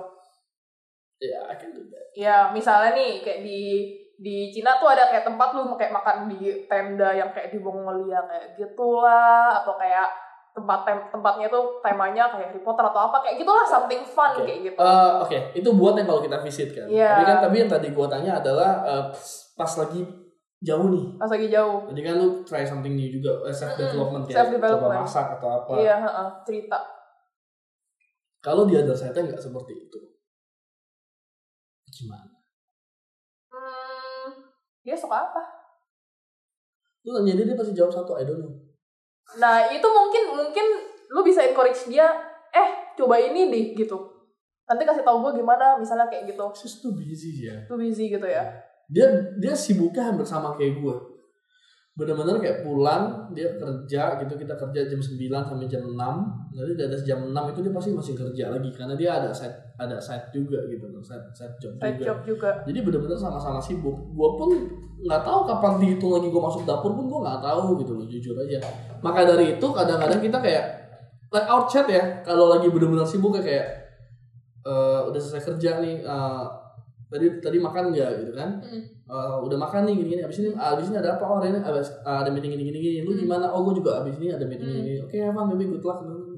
[1.17, 2.13] Ya, I can do that.
[2.13, 6.65] ya misalnya nih kayak di di Cina tuh ada kayak tempat lu kayak makan di
[6.65, 10.05] tenda yang kayak di Mongolia kayak gitu lah atau kayak
[10.53, 14.45] tempat tem tempatnya tuh temanya kayak Harry Potter atau apa kayak gitulah something fun Oke.
[14.45, 16.85] kayak gitu Eh, Oke, itu buat yang kalau kita visit kan.
[16.85, 17.13] Iya.
[17.13, 19.03] Tapi kan tapi yang tadi gua tanya adalah eh,
[19.53, 20.01] pas lagi
[20.59, 21.05] jauh nih.
[21.15, 24.89] pas lagi jauh Tadi kan lu try something new juga, eh, self development ya, self-development.
[24.89, 25.71] coba masak atau apa.
[25.77, 26.79] iya heeh, cerita
[28.37, 29.99] Kalau di other side nggak seperti itu,
[31.91, 32.31] gimana?
[33.49, 34.27] hmm,
[34.81, 35.41] dia suka apa
[37.01, 38.53] Lu tanya dia dia pasti jawab satu, I don't know.
[39.37, 40.65] nah itu mungkin mungkin
[41.07, 42.07] lu bisa encourage dia
[42.49, 43.95] eh coba ini deh gitu
[44.63, 47.63] nanti kasih tau gue gimana misalnya kayak gitu She's too busy ya.
[47.63, 48.43] tuh busy gitu ya
[48.87, 50.95] Dia dia sibuknya hampir sama kayak gue.
[51.97, 55.17] Bener-bener kayak pulang, dia kerja gitu, kita kerja jam 9
[55.49, 55.97] sampai jam 6.
[56.53, 59.97] Nanti dari jam 6 itu dia pasti masih kerja lagi karena dia ada side ada
[59.97, 62.05] side juga gitu, side side job side juga.
[62.05, 63.97] job juga Jadi bener-bener sama-sama sibuk.
[64.13, 64.49] Gue pun
[64.97, 68.35] nggak tahu kapan dihitung lagi gue masuk dapur pun gue nggak tahu gitu loh, jujur
[68.45, 68.57] aja.
[69.01, 70.65] Maka dari itu kadang-kadang kita kayak
[71.33, 73.67] like our chat ya, kalau lagi bener-bener sibuk ya kayak
[74.69, 76.45] eh, udah selesai kerja nih, eh,
[77.07, 78.49] tadi tadi makan nggak gitu kan?
[78.59, 78.83] Hmm.
[79.07, 80.21] Eh, udah makan nih gini-gini.
[80.21, 81.23] Abis ini abis ini ada apa?
[81.23, 82.77] Oh ini abis, ada meeting gini-gini.
[82.77, 82.97] gini.
[83.03, 83.21] Lu Hmm.
[83.23, 83.45] gimana?
[83.47, 84.77] Oh gue juga abis ini ada meeting Hmm.
[84.81, 84.93] gini.
[84.99, 86.03] Oke, Evan, baby good luck.
[86.03, 86.35] Hmm.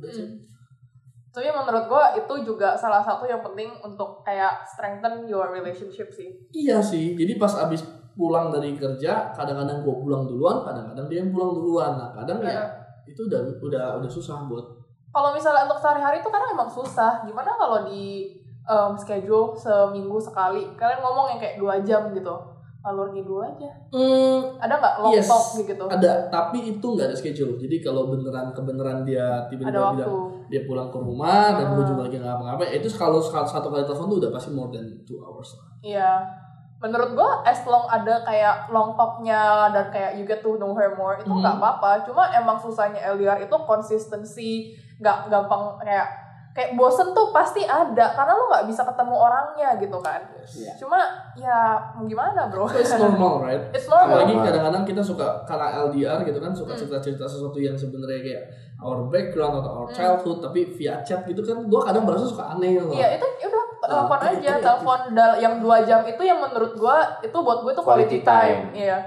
[1.30, 6.26] Tapi menurut gue itu juga salah satu yang penting untuk kayak strengthen your relationship sih.
[6.50, 11.32] Iya sih, jadi pas abis pulang dari kerja, kadang-kadang gue pulang duluan, kadang-kadang dia yang
[11.32, 11.96] pulang duluan.
[11.96, 12.64] Nah, kadang ya Iya.
[13.08, 14.66] itu udah udah udah susah buat.
[15.10, 17.24] Kalau misalnya untuk sehari-hari itu kadang emang susah.
[17.24, 18.30] Gimana kalau di
[18.64, 20.68] um, schedule seminggu sekali?
[20.74, 22.36] Kalian ngomong yang kayak dua jam gitu.
[22.80, 23.68] Alur ngidul aja.
[23.92, 25.28] Hmm, Ada nggak long Yes.
[25.28, 25.84] talk gitu?
[25.86, 27.54] ada, tapi itu nggak ada schedule.
[27.56, 31.88] Jadi kalau beneran kebeneran dia tiba-tiba bilang dia pulang ke rumah dan gue Ah.
[31.88, 34.86] juga lagi nggak apa-apa, ya itu kalau satu kali telepon tuh udah pasti more than
[35.04, 35.68] two hours lah.
[35.84, 36.12] Iya.
[36.80, 40.96] Menurut gua as long ada kayak long talknya dan kayak you get to know her
[40.96, 42.08] more itu nggak apa-apa.
[42.08, 46.08] Cuma emang susahnya LDR itu konsistensi, nggak gampang kayak
[46.60, 50.20] kayak bosen tuh pasti ada karena lu nggak bisa ketemu orangnya gitu kan.
[50.44, 50.76] Iya.
[50.76, 51.00] Cuma
[51.34, 52.68] ya mau gimana bro?
[52.68, 53.64] It's normal, right?
[53.72, 54.20] It's normal.
[54.20, 56.80] Apalagi kadang-kadang kita suka karena LDR gitu kan suka Hmm.
[56.84, 58.44] cerita-cerita sesuatu yang sebenarnya kayak
[58.78, 59.96] our background atau our Hmm.
[59.96, 62.92] childhood tapi via chat gitu kan gue kadang berasa suka aneh loh.
[62.92, 64.54] Iya itu ya udah telepon Ah, aja, ya.
[64.60, 65.00] telepon
[65.40, 68.60] yang dua jam itu yang menurut gua itu buat gue itu quality, Quality time.
[68.68, 68.76] time.
[68.76, 68.98] Iya.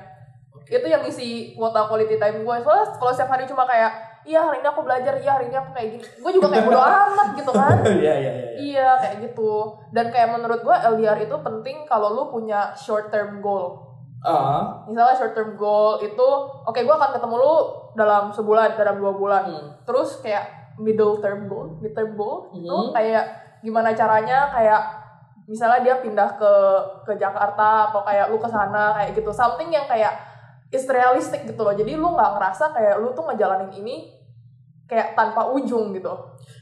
[0.65, 2.57] Itu yang isi kuota quality time gue.
[2.59, 5.71] Soalnya kalau setiap hari cuma kayak, iya hari ini aku belajar, iya hari ini aku
[5.73, 6.05] kayak gini.
[6.19, 7.77] Gue juga kayak bodo amat gitu kan.
[8.03, 8.51] Iya iya iya.
[8.55, 9.53] Iya kayak gitu.
[9.91, 13.83] Dan kayak menurut gua LDR itu penting kalau lu punya short term goal.
[14.23, 16.29] Ah, Misalnya short term goal itu,
[16.63, 17.55] oke gua akan ketemu lu
[17.93, 19.43] dalam sebulan, dalam dua bulan.
[19.45, 19.69] hmm.
[19.83, 20.45] Terus kayak
[20.79, 22.95] middle term goal, mid term goal itu Mhm.
[22.95, 23.25] kayak
[23.61, 24.81] gimana caranya kayak
[25.45, 26.53] misalnya dia pindah ke
[27.03, 29.29] ke Jakarta atau kayak lu ke sana kayak gitu.
[29.29, 30.15] Something yang kayak
[30.73, 31.73] is realistic gitu loh.
[31.73, 34.09] Jadi lu nggak ngerasa kayak lu tuh ngejalanin ini
[34.83, 36.13] kayak tanpa ujung gitu.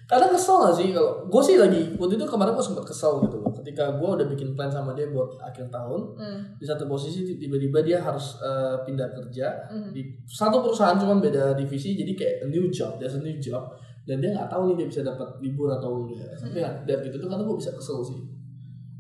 [0.07, 3.39] kadang kesel gak sih kalau gue sih lagi waktu itu kemarin gue sempat kesel gitu
[3.39, 6.41] loh ketika gue udah bikin plan sama dia buat akhir tahun Hmm.
[6.53, 9.91] di satu posisi tiba-tiba dia harus eh, pindah kerja Hmm.
[9.91, 13.71] di satu perusahaan cuman beda divisi jadi kayak a new job there's a new job
[14.05, 17.29] dan dia nggak tahu nih dia bisa dapat libur atau enggak sampai dan gitu tuh
[17.29, 18.19] karena gue bisa kesel sih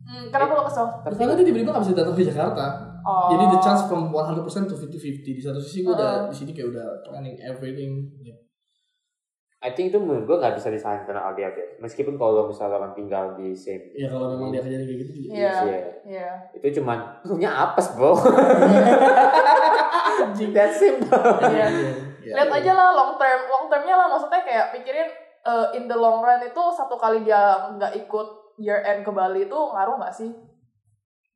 [0.07, 0.87] Hmm, kenapa lu kesel?
[1.05, 2.67] karena dia tiba-tiba nggak bisa datang ke Jakarta
[3.01, 3.29] Oh.
[3.31, 6.29] jadi the chance from 100% to 50-50 di satu sisi gue udah Ah.
[6.29, 8.37] di sini kayak udah planning everything Ya.
[9.61, 11.69] I think itu menurut gue nggak bisa disalahin karena LDR deh.
[11.79, 15.29] Meskipun kalau misalnya orang tinggal di same ya kalau memang dia kerjanya kayak gitu juga
[15.31, 15.53] Iya.
[15.61, 15.81] Iya.
[16.09, 16.31] Iya.
[16.57, 18.17] itu cuman punya apes bro.
[20.51, 21.13] That's simple.
[21.45, 21.67] Iya.
[22.21, 22.35] Ya.
[22.37, 25.09] Lihat aja lah long term, long termnya lah maksudnya kayak pikirin
[25.43, 29.45] uh, in the long run itu satu kali dia nggak ikut year end ke Bali
[29.45, 30.29] itu ngaruh nggak sih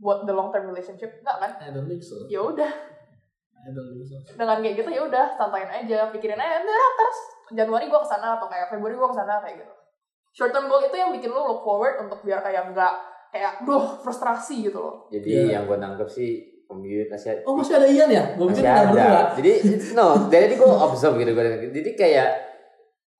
[0.04, 1.08] buat the long term relationship?
[1.18, 1.50] Nggak kan?
[1.58, 2.68] I don't think so Ya udah
[3.56, 7.18] I don't think so dengan kayak gitu ya udah santain aja pikirin aja ntar terus
[7.50, 9.72] Januari gua ke sana atau kayak Februari gua ke sana kayak gitu.
[10.34, 12.94] Short term goal itu yang bikin lu look forward untuk biar kayak nggak
[13.30, 15.58] kayak duh frustrasi gitu loh Jadi Iya.
[15.58, 16.30] yang gue nangkep sih
[16.66, 18.34] komunitasnya Oh masih ada Ian ya?
[18.34, 19.02] Gue masih pikir kita berdua.
[19.02, 19.22] ada.
[19.34, 19.50] Jadi
[19.90, 21.42] no, dari tadi gue observe gitu gue.
[21.72, 22.28] Jadi kayak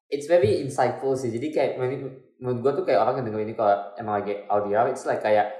[0.06, 1.30] it's very insightful sih.
[1.30, 4.86] Jadi kayak menurut menurut gue tuh kayak orang yang denger ini kalau emang lagi audio,
[4.86, 5.50] it's like kayak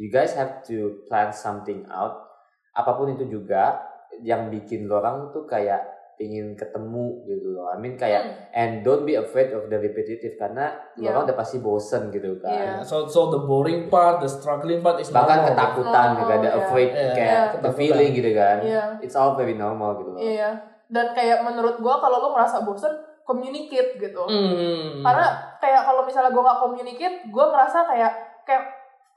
[0.00, 2.24] you guys have to plan something out.
[2.72, 3.76] Apa pun itu juga
[4.18, 5.84] yang bikin lo orang tuh kayak
[6.16, 7.68] ingin ketemu gitu loh.
[7.68, 8.36] I mean kayak Hmm.
[8.52, 11.08] and don't be afraid of the repetitive karena lo Iya.
[11.10, 12.80] orang udah pasti bosen gitu kan.
[12.80, 12.84] Iya.
[12.84, 15.48] So so the boring part, the struggling part is Bahkan normal.
[15.48, 16.58] ketakutan juga ada iya.
[16.58, 17.76] afraid Iya, kayak iya, the ketakutan.
[17.76, 18.56] feeling gitu kan.
[18.60, 18.84] Iya.
[19.00, 20.20] It's all very normal gitu loh.
[20.20, 20.50] iya
[20.86, 22.90] dan kayak menurut gue kalau lo ngerasa bosen
[23.22, 25.00] communicate gitu Hmm.
[25.00, 28.64] karena kayak kalau misalnya gue nggak communicate gue ngerasa kayak kayak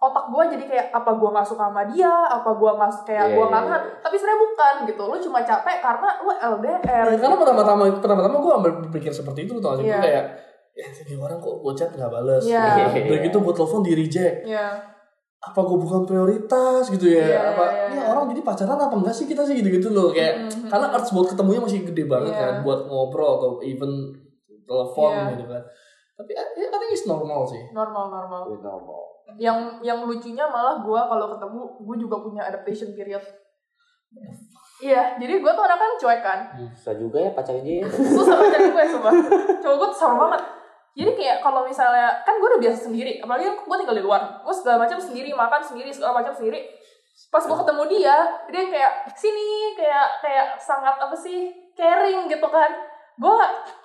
[0.04, 3.32] otak gue jadi kayak apa gue nggak suka sama dia apa gue nggak kayak Iya,
[3.32, 3.70] gue iya, nggak iya.
[3.72, 8.38] tahan tapi sebenarnya bukan gitu lu cuma capek karena lu LDR Ya, karena pertama-tama pertama-tama
[8.38, 9.96] gue berpikir seperti itu tau sih Iya.
[9.96, 10.26] Gua kayak
[10.74, 12.64] ya ini orang kok gue chat nggak bales Iya.
[12.90, 14.68] udah gitu gue telepon di reject ya
[15.40, 18.08] apa gue bukan prioritas gitu ya Iya, apa iya, ini iya.
[18.08, 20.68] orang jadi pacaran apa enggak sih kita sih gitu gitu loh kayak Mhm.
[20.68, 22.42] karena urge buat ketemunya masih gede banget Iya.
[22.42, 23.92] kan buat ngobrol atau even
[24.64, 25.32] telepon Iya.
[25.36, 25.62] gitu kan
[26.14, 27.62] tapi ya I think it's normal sih.
[27.74, 28.42] Normal normal.
[28.54, 29.02] It's normal.
[29.40, 33.24] yang yang lucunya malah gue kalau ketemu gue juga punya adaptation period.
[34.84, 36.40] Iya jadi gue tuh anak kan cuek kan.
[36.78, 37.86] Susah juga ya pacarnya dia.
[37.90, 39.14] susah baca gue sumpah.
[39.64, 40.42] Cowok gue tuh sama banget.
[40.94, 44.22] Jadi kayak kalau misalnya kan gue udah biasa sendiri apalagi kan gue tinggal di luar.
[44.46, 46.62] Gue segala macam sendiri makan sendiri segala macam sendiri.
[47.34, 48.16] Pas gue ketemu dia
[48.54, 53.36] dia kayak sini kayak kayak sangat apa sih caring gitu kan gue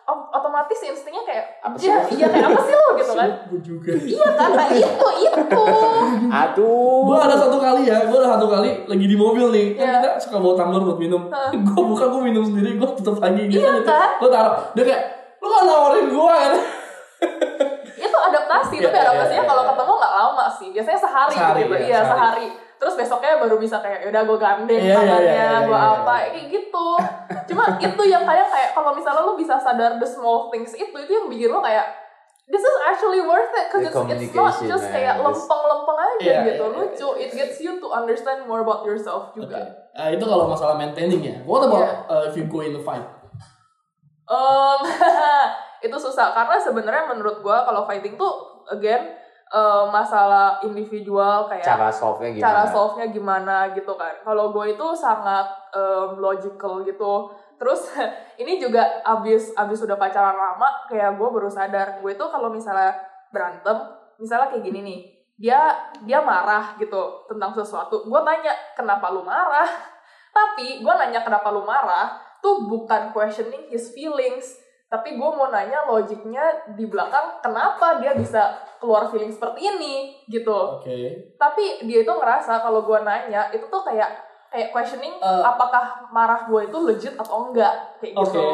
[0.08, 2.08] otomatis instingnya kayak Apa sih iya lo?
[2.10, 5.62] iya kayak apa sih lo gitu kan gue juga iya kan nah itu itu
[6.26, 7.00] Aduh.
[7.04, 9.92] gue ada satu kali ya gue ada satu kali lagi di mobil nih kan Iya.
[10.00, 11.52] kita suka bawa tumbler buat minum Hah.
[11.68, 14.08] gue buka gue minum sendiri gue tutup lagi gitu Iya kan?
[14.16, 15.02] gue taruh dia kayak
[15.38, 16.52] lu kan nawarin gue kan
[17.98, 19.70] itu adaptasi Iya, tapi iya, adaptasinya iya, kalau iya.
[19.70, 22.08] ketemu nggak lama sih biasanya sehari, Sehari, gitu iya, iya sehari.
[22.08, 22.46] sehari
[22.98, 26.46] besoknya baru bisa kayak yaudah gue gandeng iya, tangannya iya, iya, gue iya, apa kayak
[26.50, 26.88] gitu
[27.54, 31.12] cuma itu yang kadang kayak kalau misalnya lo bisa sadar the small things itu itu
[31.14, 31.86] yang bikin lo kayak
[32.48, 34.94] this is actually worth it because The it's, it's not just man.
[34.96, 39.30] kayak lempeng-lempeng aja Iya, gitu iya, lucu it gets you to understand more about yourself
[39.32, 39.46] Oke.
[39.46, 41.36] juga Nah, itu kalau masalah maintaining ya.
[41.42, 41.90] What about Iya.
[42.06, 43.02] uh, if you go in a fight?
[44.30, 44.80] Um,
[45.86, 51.88] itu susah karena sebenarnya menurut gue kalau fighting tuh again eh, masalah individual kayak Cara
[51.88, 52.44] solve-nya gimana?
[52.44, 54.14] cara solve-nya gimana gitu kan.
[54.22, 57.32] Kalau gue itu sangat em, logical gitu.
[57.58, 57.92] Terus
[58.42, 62.94] ini juga abis abis udah pacaran lama kayak gue baru sadar gue itu kalau misalnya
[63.32, 63.76] berantem,
[64.20, 65.00] misalnya kayak gini nih,
[65.38, 65.60] dia
[66.04, 68.06] dia marah gitu tentang sesuatu.
[68.06, 69.68] Gue tanya kenapa lu marah?
[70.36, 74.54] Tapi gue nanya kenapa lu marah tuh bukan questioning his feelings,
[74.86, 80.78] tapi gue mau nanya logiknya di belakang kenapa dia bisa keluar feeling seperti ini gitu
[80.78, 81.34] Oke.
[81.36, 84.08] tapi dia itu ngerasa kalau gue nanya itu tuh kayak
[84.48, 85.42] kayak questioning Eh.
[85.44, 88.32] apakah marah gue itu legit atau enggak kayak Oke.
[88.32, 88.44] gitu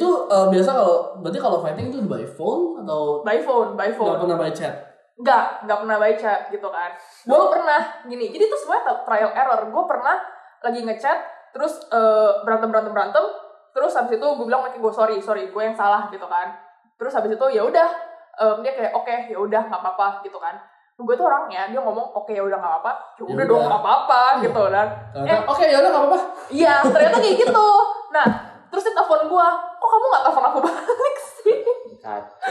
[0.00, 4.16] Itu uh, biasa kalau berarti kalau fighting itu by phone atau by phone by phone
[4.16, 4.96] pernah by chat?
[5.16, 6.90] enggak enggak pernah baca gitu kan
[7.24, 10.16] gue pernah gini jadi tuh semuanya trial error gue pernah
[10.60, 11.18] lagi ngechat
[11.56, 13.24] terus eh, berantem berantem berantem
[13.72, 16.52] terus habis itu gue bilang kayak gue sorry sorry gue yang salah gitu kan
[17.00, 17.88] terus habis itu ya udah
[18.36, 20.56] em, dia kayak oke ya udah nggak apa-apa gitu kan
[20.96, 23.82] gue tuh orangnya dia ngomong oke ya udah nggak apa-apa ya Ya udah dong nggak
[23.84, 26.18] apa-apa gitu kan Ternyata, Oke, ya udah nggak apa-apa.
[26.48, 27.68] Iya, ternyata kayak gitu.
[28.16, 28.26] Nah,
[28.72, 29.46] terus dia telepon gue,
[29.76, 31.58] kok kamu gak telepon aku balik sih?
[32.00, 32.48] Kacau.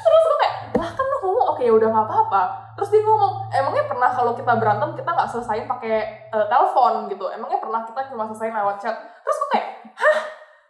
[0.00, 2.42] Terus gue kayak, lah kan lu ngomong oke ya udah gak apa-apa.
[2.80, 5.96] Terus dia ngomong, emangnya pernah kalau kita berantem kita gak selesaiin pakai
[6.32, 7.28] eh, telepon gitu?
[7.28, 8.96] Emangnya pernah kita cuma selesaiin lewat chat?
[9.20, 9.68] Terus gue kayak,
[10.00, 10.18] hah?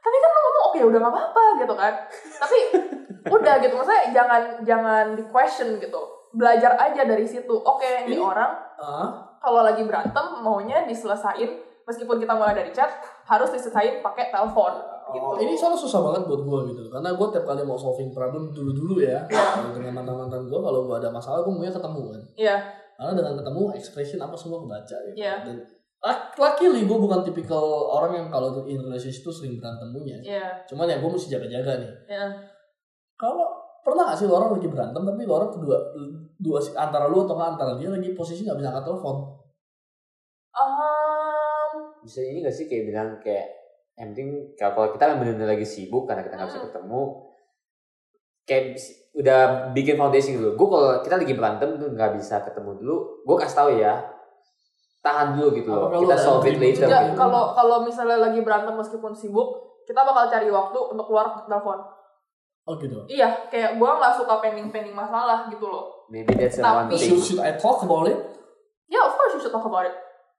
[0.03, 1.93] Tapi kan lu ngomong oke ya udah gak apa-apa gitu kan?
[2.37, 2.59] Tapi
[3.27, 6.01] udah gitu, maksudnya jangan jangan di question gitu.
[6.31, 7.55] Belajar aja dari situ.
[7.57, 9.09] Oke, ini Ini- orang Ah,
[9.39, 11.49] kalau lagi berantem maunya diselesain
[11.83, 12.93] meskipun kita mulai dari chat
[13.25, 14.75] harus diselesain pakai telepon
[15.09, 15.23] gitu.
[15.25, 18.51] Oh, ini soalnya susah banget buat gue gitu karena gue tiap kali mau solving problem
[18.51, 19.71] dulu dulu ya Iya.
[19.71, 22.57] dengan mantan mantan gue kalau gue ada masalah gue maunya ketemu kan Iya,
[22.93, 25.35] karena dengan ketemu expression apa semua kebaca gitu Iya.
[25.41, 25.57] dan
[26.05, 30.17] ah, luckily gue bukan tipikal orang yang kalau in relationship itu sering berantem punya.
[30.21, 31.93] Iya, cuman ya gue mesti jaga jaga nih.
[32.11, 32.27] Iya.
[33.17, 33.49] kalau
[33.81, 35.79] pernah gak sih lo orang lagi berantem tapi lo orang kedua
[36.37, 39.17] dua antara lu atau antara dia lagi posisi nggak bisa angkat telepon
[40.57, 43.53] Um, Bisa ini gak sih kayak bilang kayak
[43.97, 47.03] yang penting kalau kita memang benar-benar lagi sibuk karena kita nggak bisa ketemu
[48.49, 48.65] kayak
[49.17, 49.41] udah
[49.73, 50.51] bikin foundation dulu.
[50.57, 53.95] Gue kalau kita lagi berantem tuh nggak bisa ketemu dulu, gue kasih tahu ya
[55.07, 55.89] tahan dulu gitu loh.
[55.95, 56.91] Kita solve it later.
[56.91, 57.15] juga gitu.
[57.15, 59.49] kalau kalau misalnya lagi berantem meskipun sibuk
[59.87, 61.79] kita bakal cari waktu untuk keluar telepon
[62.67, 62.99] Oh gitu.
[63.07, 66.03] Iya, kayak gue nggak suka pending-pending masalah gitu loh.
[66.11, 67.23] Maybe that's Tapi- one Should, thing.
[67.23, 68.19] should I talk about it?
[68.91, 69.95] Ya, of course you should talk about it.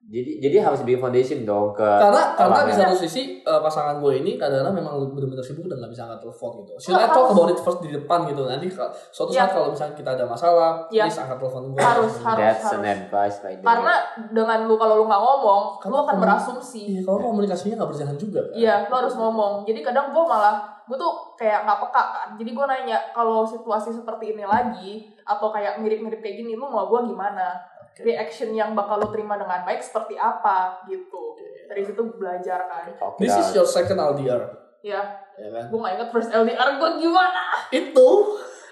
[0.08, 4.24] Jadi jadi harus bikin foundation dong ke Karena karena di satu sisi eh, pasangan gue
[4.24, 6.72] ini kadang-kadang memang benar-benar sibuk dan nggak bisa angkat telepon gitu.
[6.80, 7.36] Should Nggak, I talk harus.
[7.36, 8.42] about it first di depan gitu.
[8.42, 8.96] Nanti suatu
[9.28, 9.52] saat Iya.
[9.52, 11.04] kalau misalnya kita ada masalah, Iya.
[11.04, 11.82] please angkat telepon gue.
[11.84, 12.40] Harus, harus.
[12.40, 13.68] That's an advice right there.
[13.68, 13.94] Karena
[14.32, 16.82] dengan lu kalau lu nggak ngomong, lu Karena akan kamu- berasumsi.
[16.88, 18.40] Iya, kalau komunikasinya nggak berjalan juga.
[18.40, 18.54] Kan?
[18.56, 19.54] Iya, lo harus ngomong.
[19.64, 20.56] Jadi kadang gue malah,
[20.88, 22.28] gue tuh kayak nggak peka kan.
[22.40, 26.88] Jadi gue nanya, kalau situasi seperti ini lagi, atau kayak mirip-mirip kayak gini, lu mau
[26.88, 27.60] gue gimana?
[28.00, 31.38] Reaction yang bakal lo terima dengan baik seperti apa gitu.
[31.68, 32.86] Dari situ belajar kan.
[33.18, 34.44] This is your second LDR,
[34.80, 35.02] Ya,
[35.36, 35.68] ya kan?
[35.68, 37.44] gue gak inget first LDR gue gimana.
[37.70, 38.08] Itu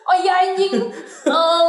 [0.06, 0.74] Oh iya anjing.
[1.26, 1.68] Em,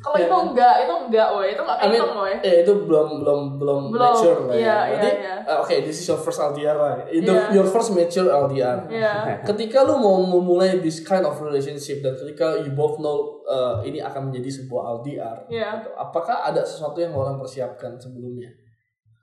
[0.00, 0.26] kalau Iya.
[0.26, 1.48] itu enggak, itu enggak, woy.
[1.48, 2.34] Itu enggak I mean, kehitung, woy.
[2.42, 4.68] eh itu belum belum belum, Belum, mature lah iya, ya.
[4.68, 5.34] iya, Berarti iya.
[5.40, 6.94] eh, oke, this is your first LDR lah.
[7.06, 7.54] Itu Iya.
[7.54, 8.78] your first mature LDR.
[8.86, 9.12] Iya.
[9.48, 13.96] Ketika lu mau memulai this kind of relationship dan ketika you both know uh, ini
[13.98, 15.68] akan menjadi sebuah LDR, Iya.
[15.80, 18.52] gitu, apakah ada sesuatu yang orang persiapkan sebelumnya?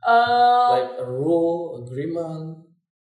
[0.02, 2.58] Eh, Like a rule, agreement.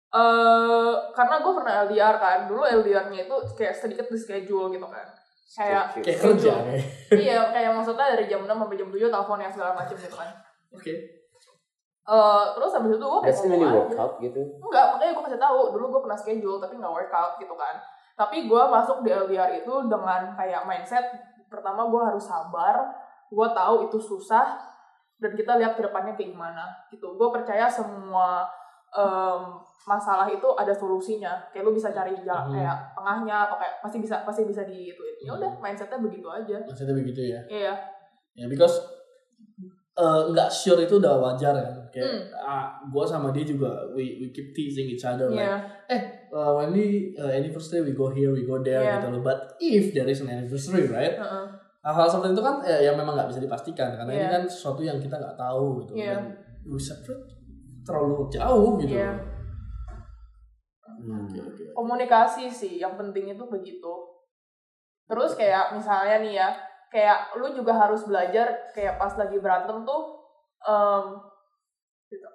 [0.08, 2.38] eh, karena gue pernah LDR kan.
[2.44, 5.06] Dulu LDR-nya itu kayak sedikit di schedule gitu kan.
[5.48, 6.04] Kayak Schedule.
[6.04, 6.84] Kayak kerja kayak.
[7.18, 10.30] iya kayak maksudnya dari jam 6 sampai jam 7 telepon ya segala macam gitu kan
[10.68, 10.94] Oke.
[12.04, 14.00] Eh, terus habis itu gue kayak That's really ngomong work aja.
[14.00, 14.40] out gitu.
[14.58, 17.74] enggak makanya gue kasih tahu dulu gue pernah schedule tapi nggak workout gitu kan
[18.14, 21.04] tapi gue masuk di LDR itu dengan kayak mindset
[21.46, 22.88] pertama gue harus sabar
[23.28, 24.56] gue tahu itu susah
[25.16, 28.48] dan kita lihat ke depannya kayak gimana gitu gue percaya semua
[28.90, 32.54] em, masalah itu ada solusinya kayak lu bisa cari jalan Hmm.
[32.54, 36.56] kayak tengahnya atau kayak pasti bisa pasti bisa di itu ya udah mindsetnya begitu aja
[36.62, 37.40] Maksudnya begitu ya.
[37.46, 37.74] iya
[38.32, 38.78] Ya because
[39.94, 41.74] eh, nggak sure itu udah wajar kan.
[41.88, 42.22] Kayak Hmm.
[42.38, 45.56] ah, gua sama dia juga we we keep teasing each other like iya
[46.30, 49.00] uh, when we uh, anniversary we go here we go there Yeah.
[49.00, 51.46] gitu loh but if there is an anniversary right Heeh.
[51.80, 54.32] hal-hal seperti itu kan eh, yang memang nggak bisa dipastikan karena ini Yeah.
[54.32, 56.14] kan sesuatu yang kita nggak tahu gitu Yeah.
[56.14, 56.22] dan
[56.62, 57.24] we separate
[57.82, 59.10] terlalu jauh gitu Iya.
[60.98, 61.30] Hmm.
[61.74, 63.94] Komunikasi sih yang penting itu begitu.
[65.08, 66.48] Terus kayak misalnya nih ya
[66.92, 70.02] kayak lu juga harus belajar kayak pas lagi berantem tuh
[72.08, 72.28] gitu.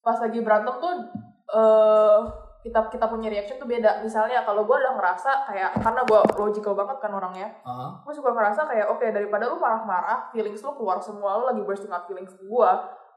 [0.00, 0.94] pas lagi berantem tuh
[1.50, 2.20] eh
[2.66, 4.02] kita kita punya reaction tuh beda.
[4.02, 8.34] Misalnya kalau gue udah ngerasa kayak karena gue logical banget kan orangnya Ah, gue suka
[8.34, 12.34] ngerasa kayak oke daripada lu marah-marah feelings lu keluar semua lu lagi bursting out feelings
[12.34, 12.70] gue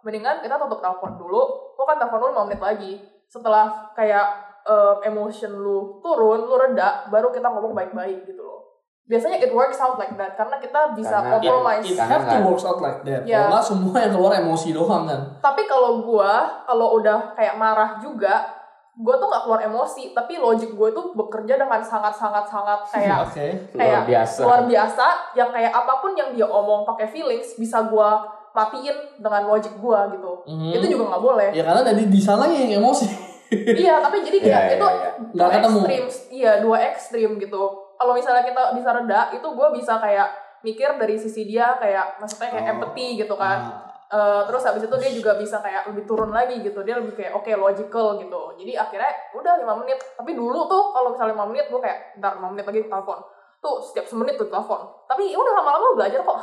[0.05, 1.41] mendingan kita tutup telepon dulu
[1.73, 2.93] lu kan telepon lu 5 menit lagi
[3.29, 4.25] setelah kayak
[4.65, 8.57] em, emotion lu turun lu reda baru kita ngomong baik-baik gitu loh.
[9.05, 12.37] Biasanya it works out like that karena kita bisa Karena- compromise it Karena have to
[12.43, 13.21] works out like that.
[13.23, 13.45] Yeah.
[13.47, 15.21] kalau semua yang keluar emosi doang kan.
[15.39, 16.31] Tapi kalau gue
[16.63, 18.45] kalau udah kayak marah juga
[18.93, 20.13] gue tuh nggak keluar emosi.
[20.13, 23.45] Tapi logic gue tuh bekerja dengan sangat-sangat sangat kayak oke.
[23.73, 24.39] Luar kayak biasa.
[24.45, 29.41] luar biasa yang kayak apa pun yang dia omong pakai feelings bisa gua matiin dengan
[29.45, 30.43] logic gua gitu.
[30.45, 30.71] Mhm.
[30.73, 31.49] itu juga nggak boleh.
[31.51, 33.07] Ya karena dari di sana yang emosi.
[33.49, 35.11] Iya tapi jadi kayak Iya, itu iya, iya.
[35.33, 37.63] dua ekstrim iya dua ekstrim gitu.
[37.95, 42.51] Kalau misalnya kita bisa reda itu gua bisa kayak mikir dari sisi dia kayak maksudnya
[42.51, 42.73] kayak Oh.
[42.77, 43.59] empathy gitu kan.
[43.59, 46.81] Ah, Eh, terus habis itu dia juga bisa kayak lebih turun lagi gitu.
[46.81, 48.41] Dia lebih kayak oke logical gitu.
[48.57, 49.05] Jadi akhirnya
[49.37, 50.01] udah lima menit.
[50.17, 53.21] Tapi dulu tuh kalau misalnya lima menit gue kayak ntar lima menit lagi telepon.
[53.61, 54.81] Tuh setiap semenit tuh telepon.
[55.05, 56.39] Tapi ya udah lama-lama belajar kok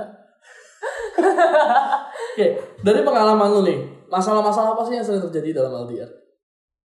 [2.34, 2.46] oke
[2.80, 6.20] dari pengalaman lu nih masalah-masalah apa sih yang sering terjadi dalam LDR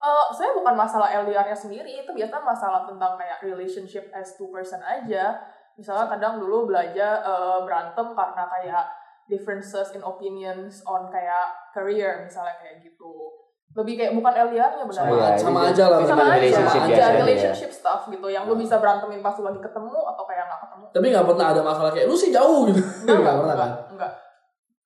[0.01, 4.81] Eh, saya bukan masalah LDR-nya sendiri, itu biasa masalah tentang kayak relationship as two person
[4.81, 5.37] aja.
[5.77, 8.85] Misalnya kadang dulu belajar eh, berantem karena kayak
[9.29, 13.40] differences in opinions on kayak career misalnya kayak gitu.
[13.71, 14.99] Lebih kayak bukan LDR-nya benar.
[14.99, 17.19] Sama- Iya, sama itu- aja lah, Sama aja, relationship sama aja ya.
[17.19, 20.85] relationship stuff gitu yang lu bisa berantemin pas lu lagi ketemu atau kayak nggak ketemu.
[20.91, 24.13] tapi nggak pernah ada masalah kayak lu sih jauh gitu Enggak, nggak pernah kan enggak.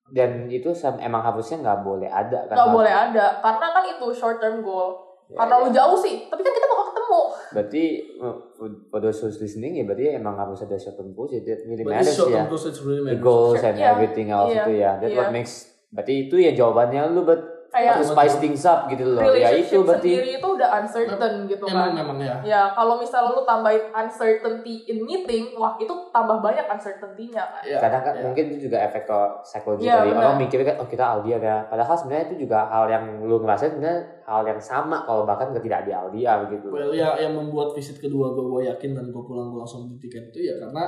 [0.07, 2.55] Dan itu sam- emang harusnya nggak boleh ada kan.
[2.55, 5.01] Nggak boleh ada karena kan itu short term goal.
[5.25, 5.63] Ya, Karena ya.
[5.65, 7.21] lu jauh sih, tapi kan kita bakal ketemu.
[7.51, 7.85] Berarti
[8.21, 11.41] uh, for, for those who's listening ya berarti emang harus ada short term goals ya.
[11.41, 12.45] That really matters short ya.
[12.45, 13.25] term goals it's really The matters.
[13.25, 13.65] goals Sure.
[13.67, 13.89] and Iya.
[13.89, 14.61] everything else Iya.
[14.61, 14.91] itu ya.
[14.99, 15.19] That Iya.
[15.19, 15.55] what makes
[15.89, 17.41] berarti itu ya jawabannya lu but
[17.75, 19.35] Kayak to spice things up gitu loh.
[19.35, 21.99] Ya itu berarti sendiri itu udah uncertain gitu emang kan.
[21.99, 27.43] memang ya Ya, kalau misalnya lu tambahin uncertainty in meeting, wah itu tambah banyak uncertainty-nya
[27.43, 27.63] kan.
[27.67, 28.23] Ya, kadang kan ya.
[28.31, 31.59] mungkin itu juga efek ke psikologi Iya, tadi orang mikirnya kan oh kita LDR ya
[31.67, 35.83] padahal sebenarnya itu juga hal yang lu ngerasain sebenarnya hal yang sama kalau bahkan ketika
[35.83, 39.51] di LDR gitu Well, ya yang membuat visit kedua gue gue yakin dan gue pulang
[39.51, 40.85] gue langsung beli tiket itu ya karena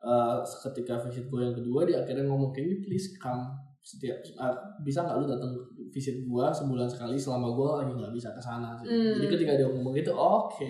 [0.00, 0.40] uh,
[0.70, 3.50] ketika visit gue yang kedua dia akhirnya ngomong can you please come
[3.80, 4.52] setiap ah,
[4.84, 5.50] bisa nggak lu datang
[5.90, 8.86] visit gua sebulan sekali selama gua lagi nggak bisa ke sana sih.
[8.86, 9.18] Hmm.
[9.18, 10.64] Jadi ketika dia ngomong gitu, oke,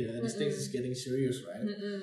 [0.00, 0.60] ya, this thing Mm-mm.
[0.60, 1.62] is getting serious, right?
[1.62, 2.00] Mm-mm.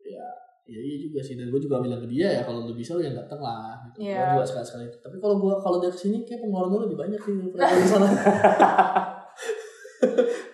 [0.00, 0.26] Ya,
[0.64, 1.36] ya iya juga sih.
[1.36, 3.78] Dan gua juga bilang ke dia ya kalau lu bisa lu yang datang lah.
[3.86, 4.04] Gitu.
[4.04, 4.26] Gua Iya.
[4.34, 4.84] juga sekali sekali.
[4.98, 8.08] Tapi kalau gua kalau dia ke sini kayak pengeluaran lebih banyak sih daripada di sana.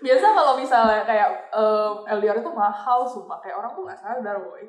[0.02, 4.62] biasa kalau misalnya kayak em, LDR itu mahal sumpah kayak orang tuh nggak sadar boy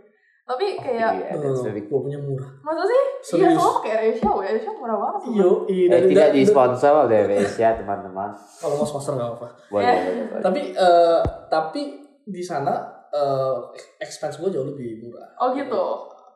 [0.48, 2.48] tapi kayak Iya, very gua punya murah.
[2.62, 2.96] masa sih
[3.36, 3.54] iya Serius.
[3.54, 7.70] soalnya kayak Asia ya Asia murah banget iya Eh, dan tidak di sponsor oleh Asia
[7.76, 8.30] teman-teman.
[8.34, 9.48] Kalau mau sponsor nggak apa-apa.
[9.68, 9.98] Boleh, Eh.
[10.02, 10.42] boleh, boleh.
[10.42, 11.82] Tapi eh, tapi
[12.24, 12.74] di sana
[13.10, 13.56] eh,
[13.98, 15.28] expense gue jauh lebih murah.
[15.38, 15.84] oh gitu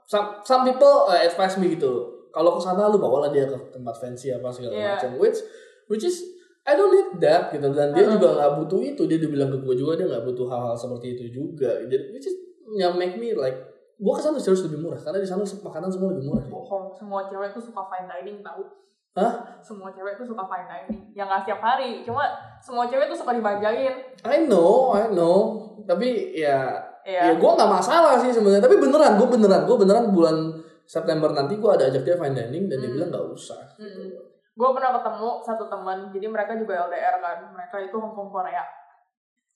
[0.03, 1.87] Some, some people uh, advise me gitu.
[2.29, 4.87] Kalau ke sana lu bawalah dia ke tempat fancy apa segala Iya.
[4.93, 5.09] macam.
[5.15, 5.39] Which
[5.87, 6.19] which is
[6.61, 8.19] I don't need that gitu dan dia Uh-uh.
[8.19, 9.07] juga nggak butuh itu.
[9.07, 11.79] Dia udah bilang ke gue juga dia nggak butuh hal-hal seperti itu juga.
[11.81, 12.35] Jadi which is
[12.73, 13.55] yang make me like
[14.01, 16.41] gue ke sana serius lebih murah karena di sana makanan semua lebih murah.
[16.43, 18.65] bohong semua cewek tuh suka fine dining tau
[19.11, 19.33] Hah?
[19.59, 22.25] semua cewek tuh suka fine dining yang nggak setiap hari cuma
[22.57, 25.37] semua cewek tuh suka dibanjain I know, I know.
[25.81, 27.21] Tapi ya Iya.
[27.23, 28.61] Ya gue gak masalah sih sebenarnya.
[28.61, 32.69] Tapi beneran, gue beneran, gue beneran bulan September nanti gue ada ajak dia fine dining
[32.69, 32.95] dan dia Hmm.
[32.95, 33.57] bilang gak usah.
[33.77, 34.09] Mm-mm.
[34.51, 38.61] gue pernah ketemu satu teman jadi mereka juga LDR kan mereka itu Hongkong Korea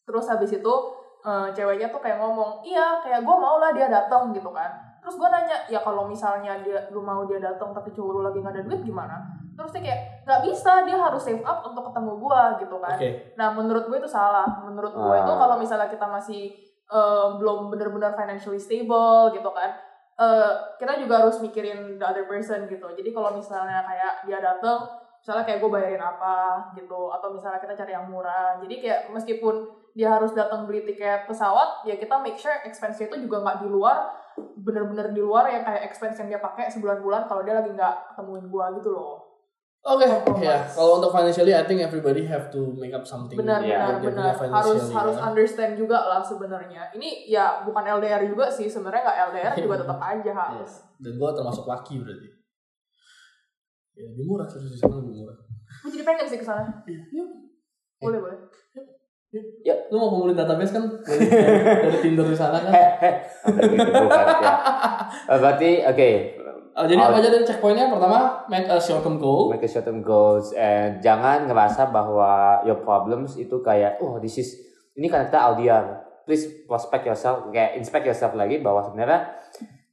[0.01, 0.73] terus habis itu
[1.25, 4.69] eh, ceweknya tuh kayak ngomong iya kayak gue mau lah dia datang gitu kan
[5.01, 8.41] terus gue nanya ya kalau misalnya dia lu mau dia datang tapi cowok lu lagi
[8.41, 9.17] gak ada duit gimana
[9.53, 13.09] terus dia kayak nggak bisa dia harus save up untuk ketemu gue gitu kan Oke.
[13.33, 14.43] Nah, menurut gue itu salah.
[14.61, 15.37] Menurut gue itu Ah.
[15.37, 16.51] kalau misalnya kita masih
[16.85, 19.73] eh, belum benar-benar financially stable gitu kan,
[20.17, 22.85] eh, kita juga harus mikirin the other person gitu.
[22.91, 24.85] Jadi kalau misalnya kayak dia datang,
[25.17, 26.37] misalnya kayak gue bayarin apa
[26.73, 28.59] gitu, atau misalnya kita cari yang murah.
[28.59, 29.65] Jadi kayak meskipun
[29.95, 33.67] dia harus datang beli tiket pesawat, ya kita make sure expense itu juga nggak di
[33.67, 34.11] luar,
[34.59, 38.45] bener-bener di luar yang kayak expense yang dia pakai sebulan-bulan kalau dia lagi nggak ketemuin
[38.45, 39.23] gue gitu loh.
[39.85, 40.41] Oke, Compromise.
[40.41, 40.57] ya.
[40.67, 43.37] Kalau untuk financially, I think everybody have to make up something.
[43.37, 44.01] benar Iya.
[44.01, 44.41] benar benar harus
[44.81, 45.21] financially, harus ya.
[45.23, 49.99] understand juga lah sebenarnya ini ya bukan LDR juga sih sebenarnya nggak LDR juga tetap
[50.01, 52.27] aja harus Dan gue termasuk laki berarti.
[53.93, 55.37] Ya, lebih murah terus di sana lebih murah.
[55.85, 56.65] gue jadi pengen sih ke sana
[57.13, 57.29] Yuk.
[58.01, 58.19] boleh
[59.35, 61.27] boleh Lu mau kumpulin database kan dari,
[61.83, 62.73] dari Tinder di sana kan?
[63.43, 64.53] Sampai gitu, bukan, ya.
[65.27, 66.11] Eh, Berarti oke,
[66.75, 67.87] Uh, jadi apa aja dan checkpointnya?
[67.87, 69.47] Pertama, make a short term goal.
[69.47, 74.35] make a short term goals and jangan ngerasa bahwa your problems itu kayak oh this
[74.35, 74.59] is
[74.99, 75.85] ini karena kita LDR
[76.27, 79.23] please prospect yourself kayak inspect yourself lagi bahwa sebenarnya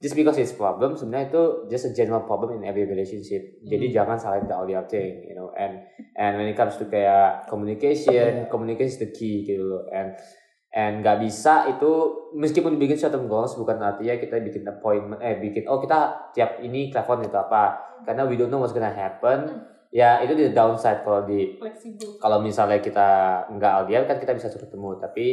[0.03, 3.39] just because it's problem sebenarnya itu just a general problem in every relationship.
[3.63, 3.95] Jadi Hmm.
[3.95, 5.47] jangan salahin the LDR thing you know.
[5.55, 5.79] And
[6.19, 8.51] and when it comes to kayak communication Yeah.
[8.51, 9.87] communication is the key gitu loh.
[9.95, 10.19] And
[10.75, 11.91] and nggak bisa itu
[12.35, 16.91] meskipun bikin term goals bukan artinya kita bikin appointment eh bikin oh kita tiap ini
[16.91, 17.79] telepon itu apa.
[18.03, 19.71] Karena we don't know what's gonna happen.
[19.93, 21.55] Ya itu di downside kalau di
[22.19, 23.07] kalau misalnya kita
[23.53, 24.99] nggak LDR kan kita bisa ketemu.
[24.99, 25.25] Tapi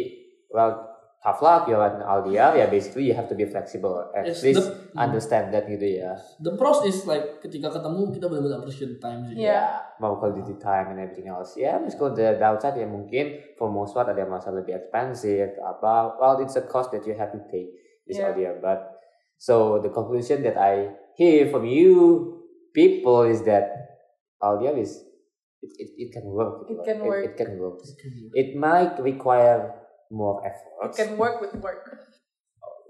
[0.53, 0.90] well
[1.21, 4.65] tough luck you're an LDR ya basically you have to be flexible at Yes, least
[4.65, 9.01] the- understand that gitu ya The pros is like ketika ketemu kita benar-benar appreciate the
[9.01, 9.37] time sih.
[9.37, 9.85] Iya.
[10.01, 14.09] mau quality time and everything else ya meskipun the downside ya mungkin for most part
[14.09, 17.69] ada yang merasa lebih expensive apa well it's a cost that you have to pay
[18.09, 18.33] this Yeah.
[18.33, 18.97] LDR but
[19.37, 21.93] so the conclusion that I hear from you
[22.73, 23.69] people is that
[24.41, 25.05] LDR is
[25.61, 27.23] it, it, it can work It can work.
[27.29, 27.77] it, can work
[28.33, 29.80] it might require
[30.11, 31.87] more effort can work with work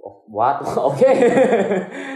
[0.01, 0.65] Oh, what
[0.97, 1.13] okay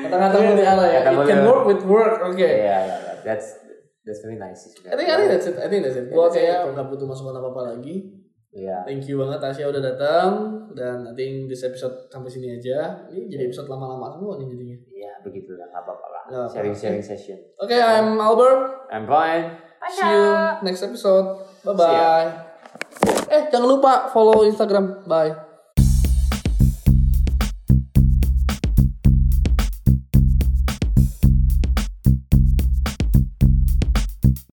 [0.09, 1.05] Kata-kata multi arah ya.
[1.05, 2.17] Kata It can work with work.
[2.25, 2.41] Oke.
[2.41, 3.15] yeah, yeah, yeah.
[3.21, 3.61] that's
[4.01, 5.57] that's very nice I think I think that's it.
[5.61, 6.09] I think that's it.
[6.09, 8.09] Gua kayak nggak butuh masukan apa apa lagi.
[8.51, 10.29] yeah Thank you banget Tasya udah datang
[10.73, 13.05] dan I think this episode sampai sini aja.
[13.13, 14.79] Ini jadi episode lama-lama semua nih jadinya.
[14.95, 16.55] ya begitulah nggak apa-apa lah Nggak apa-apa.
[16.57, 18.89] sharing sharing session Oke, I'm Albert.
[18.89, 19.61] I'm Brian
[19.93, 20.25] See you
[20.65, 21.45] next episode.
[21.61, 22.43] Bye bye.
[23.35, 25.03] Eh, jangan lupa follow Instagram.
[25.11, 25.43] Bye.